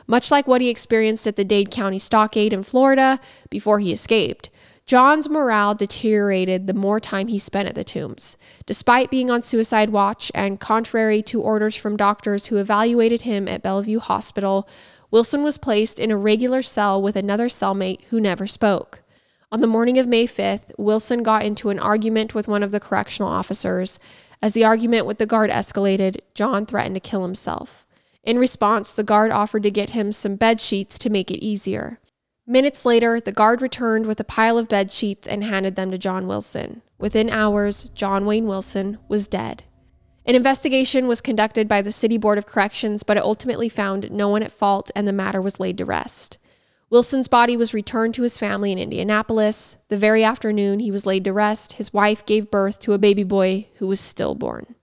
Much 0.08 0.32
like 0.32 0.48
what 0.48 0.62
he 0.62 0.70
experienced 0.70 1.28
at 1.28 1.36
the 1.36 1.44
Dade 1.44 1.70
County 1.70 2.00
Stockade 2.00 2.54
in 2.54 2.64
Florida 2.64 3.20
before 3.50 3.80
he 3.80 3.92
escaped, 3.92 4.50
John's 4.90 5.30
morale 5.30 5.76
deteriorated 5.76 6.66
the 6.66 6.74
more 6.74 7.00
time 7.00 7.28
he 7.28 7.38
spent 7.38 7.70
at 7.70 7.76
the 7.76 7.84
tombs. 7.84 8.38
Despite 8.66 9.12
being 9.12 9.30
on 9.30 9.44
suicide 9.44 9.92
watch 9.92 10.32
and 10.34 10.60
contrary 10.60 11.22
to 11.28 11.40
orders 11.40 11.76
from 11.76 11.96
doctors 11.96 12.48
who 12.48 12.58
evaluated 12.58 13.22
him 13.22 13.48
at 13.48 13.62
Bellevue 13.62 14.00
Hospital, 14.00 14.68
Wilson 15.12 15.44
was 15.44 15.60
placed 15.60 16.00
in 16.00 16.10
a 16.10 16.18
regular 16.18 16.64
cell 16.64 17.00
with 17.00 17.16
another 17.16 17.50
cellmate 17.50 18.02
who 18.10 18.20
never 18.20 18.48
spoke. 18.48 19.04
On 19.52 19.62
the 19.62 19.68
morning 19.68 20.00
of 20.00 20.08
May 20.08 20.26
5th, 20.26 20.72
Wilson 20.80 21.22
got 21.22 21.44
into 21.44 21.70
an 21.70 21.78
argument 21.78 22.34
with 22.34 22.48
one 22.48 22.64
of 22.64 22.72
the 22.72 22.80
correctional 22.80 23.30
officers. 23.30 24.00
As 24.42 24.56
the 24.56 24.66
argument 24.66 25.06
with 25.06 25.20
the 25.20 25.28
guard 25.28 25.52
escalated, 25.52 26.18
John 26.34 26.66
threatened 26.66 26.96
to 26.96 27.00
kill 27.00 27.22
himself. 27.22 27.86
In 28.24 28.40
response, 28.40 28.96
the 28.96 29.04
guard 29.04 29.30
offered 29.30 29.62
to 29.62 29.70
get 29.70 29.92
him 29.92 30.12
some 30.12 30.36
bed 30.36 30.60
sheets 30.60 30.98
to 30.98 31.12
make 31.12 31.30
it 31.30 31.46
easier. 31.46 32.00
Minutes 32.52 32.84
later, 32.84 33.22
the 33.22 33.32
guard 33.32 33.62
returned 33.62 34.08
with 34.08 34.20
a 34.20 34.24
pile 34.24 34.58
of 34.58 34.68
bed 34.68 34.92
sheets 34.92 35.28
and 35.28 35.44
handed 35.44 35.76
them 35.76 35.92
to 35.92 36.00
John 36.00 36.26
Wilson. 36.26 36.82
Within 36.98 37.30
hours, 37.30 37.84
John 37.94 38.26
Wayne 38.26 38.48
Wilson 38.48 38.98
was 39.08 39.28
dead. 39.28 39.66
An 40.26 40.34
investigation 40.34 41.06
was 41.06 41.22
conducted 41.22 41.68
by 41.68 41.84
the 41.84 41.92
City 41.92 42.18
Board 42.18 42.40
of 42.40 42.48
Corrections, 42.48 43.04
but 43.04 43.18
it 43.18 43.24
ultimately 43.24 43.70
found 43.70 44.10
no 44.10 44.30
one 44.30 44.42
at 44.42 44.52
fault 44.52 44.90
and 44.96 45.08
the 45.08 45.14
matter 45.14 45.40
was 45.40 45.60
laid 45.60 45.78
to 45.78 45.86
rest. 45.86 46.40
Wilson's 46.90 47.28
body 47.28 47.56
was 47.56 47.76
returned 47.76 48.16
to 48.16 48.24
his 48.24 48.40
family 48.40 48.72
in 48.72 48.80
Indianapolis. 48.80 49.78
The 49.90 49.98
very 50.00 50.24
afternoon 50.24 50.80
he 50.80 50.90
was 50.90 51.06
laid 51.06 51.26
to 51.26 51.34
rest, 51.34 51.74
his 51.74 51.94
wife 51.94 52.26
gave 52.26 52.50
birth 52.50 52.80
to 52.80 52.94
a 52.94 52.98
baby 52.98 53.24
boy 53.24 53.68
who 53.76 53.86
was 53.86 54.00
stillborn. 54.00 54.74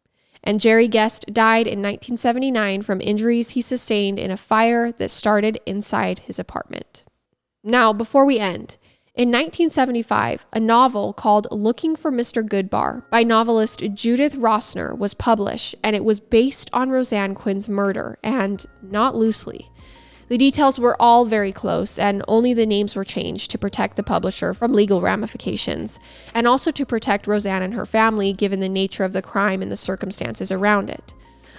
And 0.41 0.61
Jerry 0.61 0.87
Guest 0.87 1.25
died 1.33 1.67
in 1.67 1.83
1979 1.83 2.83
from 2.83 3.01
injuries 3.01 3.51
he 3.51 3.61
sustained 3.61 4.21
in 4.21 4.31
a 4.31 4.37
fire 4.37 4.93
that 4.93 5.11
started 5.11 5.59
inside 5.67 6.21
his 6.21 6.39
apartment. 6.39 7.06
Now, 7.69 7.93
before 7.93 8.25
we 8.25 8.39
end, 8.39 8.77
in 9.17 9.31
1975, 9.31 10.47
a 10.53 10.61
novel 10.61 11.13
called 11.13 11.49
Looking 11.51 11.97
for 11.97 12.13
Mr. 12.13 12.49
Goodbar 12.49 13.03
by 13.11 13.25
novelist 13.25 13.83
Judith 13.93 14.37
Rossner 14.37 14.97
was 14.97 15.15
published, 15.15 15.75
and 15.83 15.97
it 15.97 16.05
was 16.05 16.21
based 16.21 16.71
on 16.73 16.91
Roseann 16.91 17.35
Quinn's 17.35 17.69
murder, 17.69 18.21
and 18.23 18.65
not 18.83 19.17
loosely. 19.17 19.69
The 20.29 20.39
details 20.39 20.79
were 20.79 20.97
all 21.01 21.25
very 21.25 21.51
close, 21.51 21.99
and 21.99 22.23
only 22.29 22.55
the 22.55 22.67
names 22.67 22.95
were 22.95 23.05
changed 23.05 23.51
to 23.51 23.59
protect 23.59 23.97
the 23.97 24.05
publisher 24.05 24.55
from 24.55 24.73
legal 24.73 25.01
ramifications, 25.01 25.99
and 26.35 26.47
also 26.47 26.71
to 26.71 26.87
protect 26.87 27.27
Roseann 27.27 27.63
and 27.63 27.75
her 27.75 27.85
family 27.85 28.33
given 28.33 28.61
the 28.61 28.69
nature 28.69 29.03
of 29.03 29.13
the 29.13 29.23
crime 29.23 29.61
and 29.61 29.73
the 29.73 29.77
circumstances 29.77 30.53
around 30.53 30.89
it. 30.89 31.15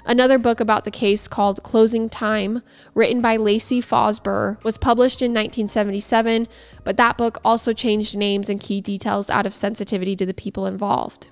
Another 0.07 0.37
book 0.37 0.61
about 0.61 0.85
the 0.85 0.91
case 0.91 1.27
called 1.27 1.61
Closing 1.63 2.07
Time, 2.07 2.61
written 2.95 3.19
by 3.19 3.35
Lacey 3.35 3.81
Fosburgh, 3.81 4.63
was 4.63 4.77
published 4.77 5.21
in 5.21 5.31
1977, 5.31 6.47
but 6.85 6.95
that 6.95 7.17
book 7.17 7.39
also 7.43 7.73
changed 7.73 8.15
names 8.15 8.47
and 8.47 8.61
key 8.61 8.79
details 8.79 9.29
out 9.29 9.45
of 9.45 9.53
sensitivity 9.53 10.15
to 10.15 10.25
the 10.25 10.33
people 10.33 10.65
involved. 10.65 11.27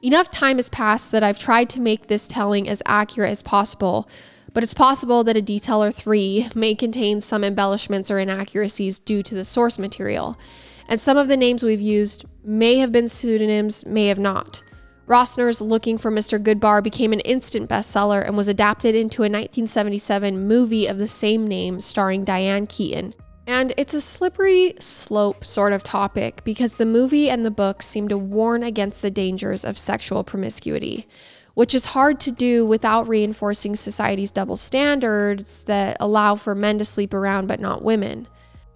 Enough 0.00 0.30
time 0.30 0.58
has 0.58 0.68
passed 0.68 1.10
that 1.10 1.24
I've 1.24 1.40
tried 1.40 1.68
to 1.70 1.80
make 1.80 2.06
this 2.06 2.28
telling 2.28 2.68
as 2.68 2.84
accurate 2.86 3.32
as 3.32 3.42
possible, 3.42 4.08
but 4.52 4.62
it's 4.62 4.74
possible 4.74 5.24
that 5.24 5.36
a 5.36 5.42
detail 5.42 5.82
or 5.82 5.90
three 5.90 6.48
may 6.54 6.76
contain 6.76 7.20
some 7.20 7.42
embellishments 7.42 8.12
or 8.12 8.20
inaccuracies 8.20 9.00
due 9.00 9.24
to 9.24 9.34
the 9.34 9.44
source 9.44 9.76
material, 9.76 10.38
and 10.86 11.00
some 11.00 11.16
of 11.16 11.26
the 11.26 11.36
names 11.36 11.64
we've 11.64 11.80
used 11.80 12.24
may 12.44 12.76
have 12.76 12.92
been 12.92 13.08
pseudonyms, 13.08 13.84
may 13.84 14.06
have 14.06 14.20
not. 14.20 14.62
Rossner's 15.10 15.60
Looking 15.60 15.98
for 15.98 16.12
Mr. 16.12 16.40
Goodbar 16.40 16.84
became 16.84 17.12
an 17.12 17.18
instant 17.20 17.68
bestseller 17.68 18.24
and 18.24 18.36
was 18.36 18.46
adapted 18.46 18.94
into 18.94 19.22
a 19.22 19.26
1977 19.26 20.46
movie 20.46 20.86
of 20.86 20.98
the 20.98 21.08
same 21.08 21.44
name 21.44 21.80
starring 21.80 22.22
Diane 22.22 22.68
Keaton. 22.68 23.14
And 23.44 23.72
it's 23.76 23.92
a 23.92 24.00
slippery 24.00 24.74
slope 24.78 25.44
sort 25.44 25.72
of 25.72 25.82
topic 25.82 26.42
because 26.44 26.76
the 26.76 26.86
movie 26.86 27.28
and 27.28 27.44
the 27.44 27.50
book 27.50 27.82
seem 27.82 28.06
to 28.06 28.16
warn 28.16 28.62
against 28.62 29.02
the 29.02 29.10
dangers 29.10 29.64
of 29.64 29.76
sexual 29.76 30.22
promiscuity 30.22 31.06
which 31.54 31.74
is 31.74 31.86
hard 31.86 32.20
to 32.20 32.30
do 32.30 32.64
without 32.64 33.08
reinforcing 33.08 33.74
society's 33.74 34.30
double 34.30 34.56
standards 34.56 35.64
that 35.64 35.96
allow 35.98 36.36
for 36.36 36.54
men 36.54 36.78
to 36.78 36.84
sleep 36.84 37.12
around 37.12 37.48
but 37.48 37.58
not 37.60 37.82
women. 37.82 38.26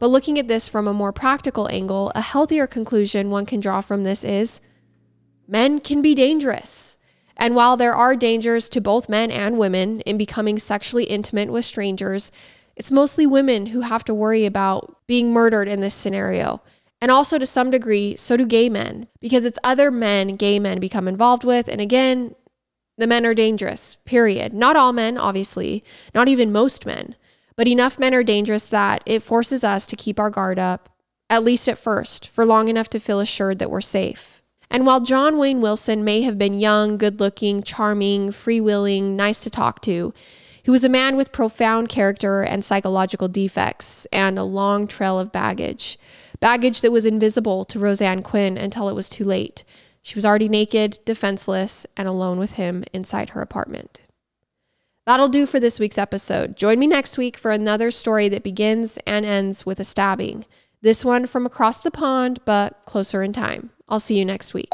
But 0.00 0.08
looking 0.08 0.40
at 0.40 0.48
this 0.48 0.68
from 0.68 0.88
a 0.88 0.92
more 0.92 1.12
practical 1.12 1.68
angle, 1.70 2.10
a 2.16 2.20
healthier 2.20 2.66
conclusion 2.66 3.30
one 3.30 3.46
can 3.46 3.60
draw 3.60 3.80
from 3.80 4.02
this 4.02 4.24
is 4.24 4.60
men 5.46 5.78
can 5.78 6.02
be 6.02 6.14
dangerous. 6.14 6.96
And 7.36 7.54
while 7.54 7.76
there 7.76 7.94
are 7.94 8.14
dangers 8.16 8.68
to 8.70 8.80
both 8.80 9.08
men 9.08 9.30
and 9.30 9.58
women 9.58 10.00
in 10.02 10.16
becoming 10.16 10.58
sexually 10.58 11.04
intimate 11.04 11.50
with 11.50 11.64
strangers, 11.64 12.30
it's 12.76 12.90
mostly 12.90 13.26
women 13.26 13.66
who 13.66 13.80
have 13.82 14.04
to 14.04 14.14
worry 14.14 14.46
about 14.46 14.96
being 15.06 15.32
murdered 15.32 15.68
in 15.68 15.80
this 15.80 15.94
scenario. 15.94 16.62
And 17.00 17.10
also, 17.10 17.38
to 17.38 17.46
some 17.46 17.70
degree, 17.70 18.16
so 18.16 18.36
do 18.36 18.46
gay 18.46 18.68
men, 18.68 19.08
because 19.20 19.44
it's 19.44 19.58
other 19.62 19.90
men 19.90 20.36
gay 20.36 20.58
men 20.58 20.80
become 20.80 21.06
involved 21.06 21.44
with. 21.44 21.68
And 21.68 21.80
again, 21.80 22.34
the 22.96 23.06
men 23.06 23.26
are 23.26 23.34
dangerous, 23.34 23.96
period. 24.04 24.54
Not 24.54 24.76
all 24.76 24.92
men, 24.92 25.18
obviously, 25.18 25.84
not 26.14 26.28
even 26.28 26.52
most 26.52 26.86
men, 26.86 27.16
but 27.56 27.68
enough 27.68 27.98
men 27.98 28.14
are 28.14 28.22
dangerous 28.22 28.68
that 28.68 29.02
it 29.06 29.22
forces 29.22 29.64
us 29.64 29.86
to 29.86 29.96
keep 29.96 30.18
our 30.18 30.30
guard 30.30 30.58
up, 30.58 30.88
at 31.28 31.44
least 31.44 31.68
at 31.68 31.78
first, 31.78 32.28
for 32.28 32.46
long 32.46 32.68
enough 32.68 32.88
to 32.90 33.00
feel 33.00 33.20
assured 33.20 33.58
that 33.58 33.70
we're 33.70 33.80
safe. 33.80 34.33
And 34.70 34.86
while 34.86 35.00
John 35.00 35.38
Wayne 35.38 35.60
Wilson 35.60 36.04
may 36.04 36.22
have 36.22 36.38
been 36.38 36.54
young, 36.54 36.96
good 36.96 37.20
looking, 37.20 37.62
charming, 37.62 38.30
freewheeling, 38.30 39.14
nice 39.14 39.40
to 39.40 39.50
talk 39.50 39.80
to, 39.82 40.12
he 40.62 40.70
was 40.70 40.82
a 40.82 40.88
man 40.88 41.16
with 41.16 41.30
profound 41.30 41.90
character 41.90 42.42
and 42.42 42.64
psychological 42.64 43.28
defects 43.28 44.06
and 44.06 44.38
a 44.38 44.44
long 44.44 44.86
trail 44.86 45.20
of 45.20 45.30
baggage. 45.30 45.98
Baggage 46.40 46.80
that 46.80 46.92
was 46.92 47.04
invisible 47.04 47.64
to 47.66 47.78
Roseann 47.78 48.24
Quinn 48.24 48.56
until 48.56 48.88
it 48.88 48.94
was 48.94 49.08
too 49.08 49.24
late. 49.24 49.62
She 50.02 50.14
was 50.14 50.24
already 50.24 50.48
naked, 50.48 51.00
defenseless, 51.04 51.86
and 51.96 52.08
alone 52.08 52.38
with 52.38 52.54
him 52.54 52.84
inside 52.92 53.30
her 53.30 53.42
apartment. 53.42 54.02
That'll 55.06 55.28
do 55.28 55.44
for 55.44 55.60
this 55.60 55.78
week's 55.78 55.98
episode. 55.98 56.56
Join 56.56 56.78
me 56.78 56.86
next 56.86 57.18
week 57.18 57.36
for 57.36 57.50
another 57.50 57.90
story 57.90 58.28
that 58.30 58.42
begins 58.42 58.98
and 59.06 59.26
ends 59.26 59.66
with 59.66 59.78
a 59.80 59.84
stabbing. 59.84 60.46
This 60.84 61.02
one 61.02 61.24
from 61.24 61.46
across 61.46 61.78
the 61.78 61.90
pond, 61.90 62.40
but 62.44 62.84
closer 62.84 63.22
in 63.22 63.32
time. 63.32 63.70
I'll 63.88 63.98
see 63.98 64.18
you 64.18 64.24
next 64.26 64.52
week. 64.52 64.68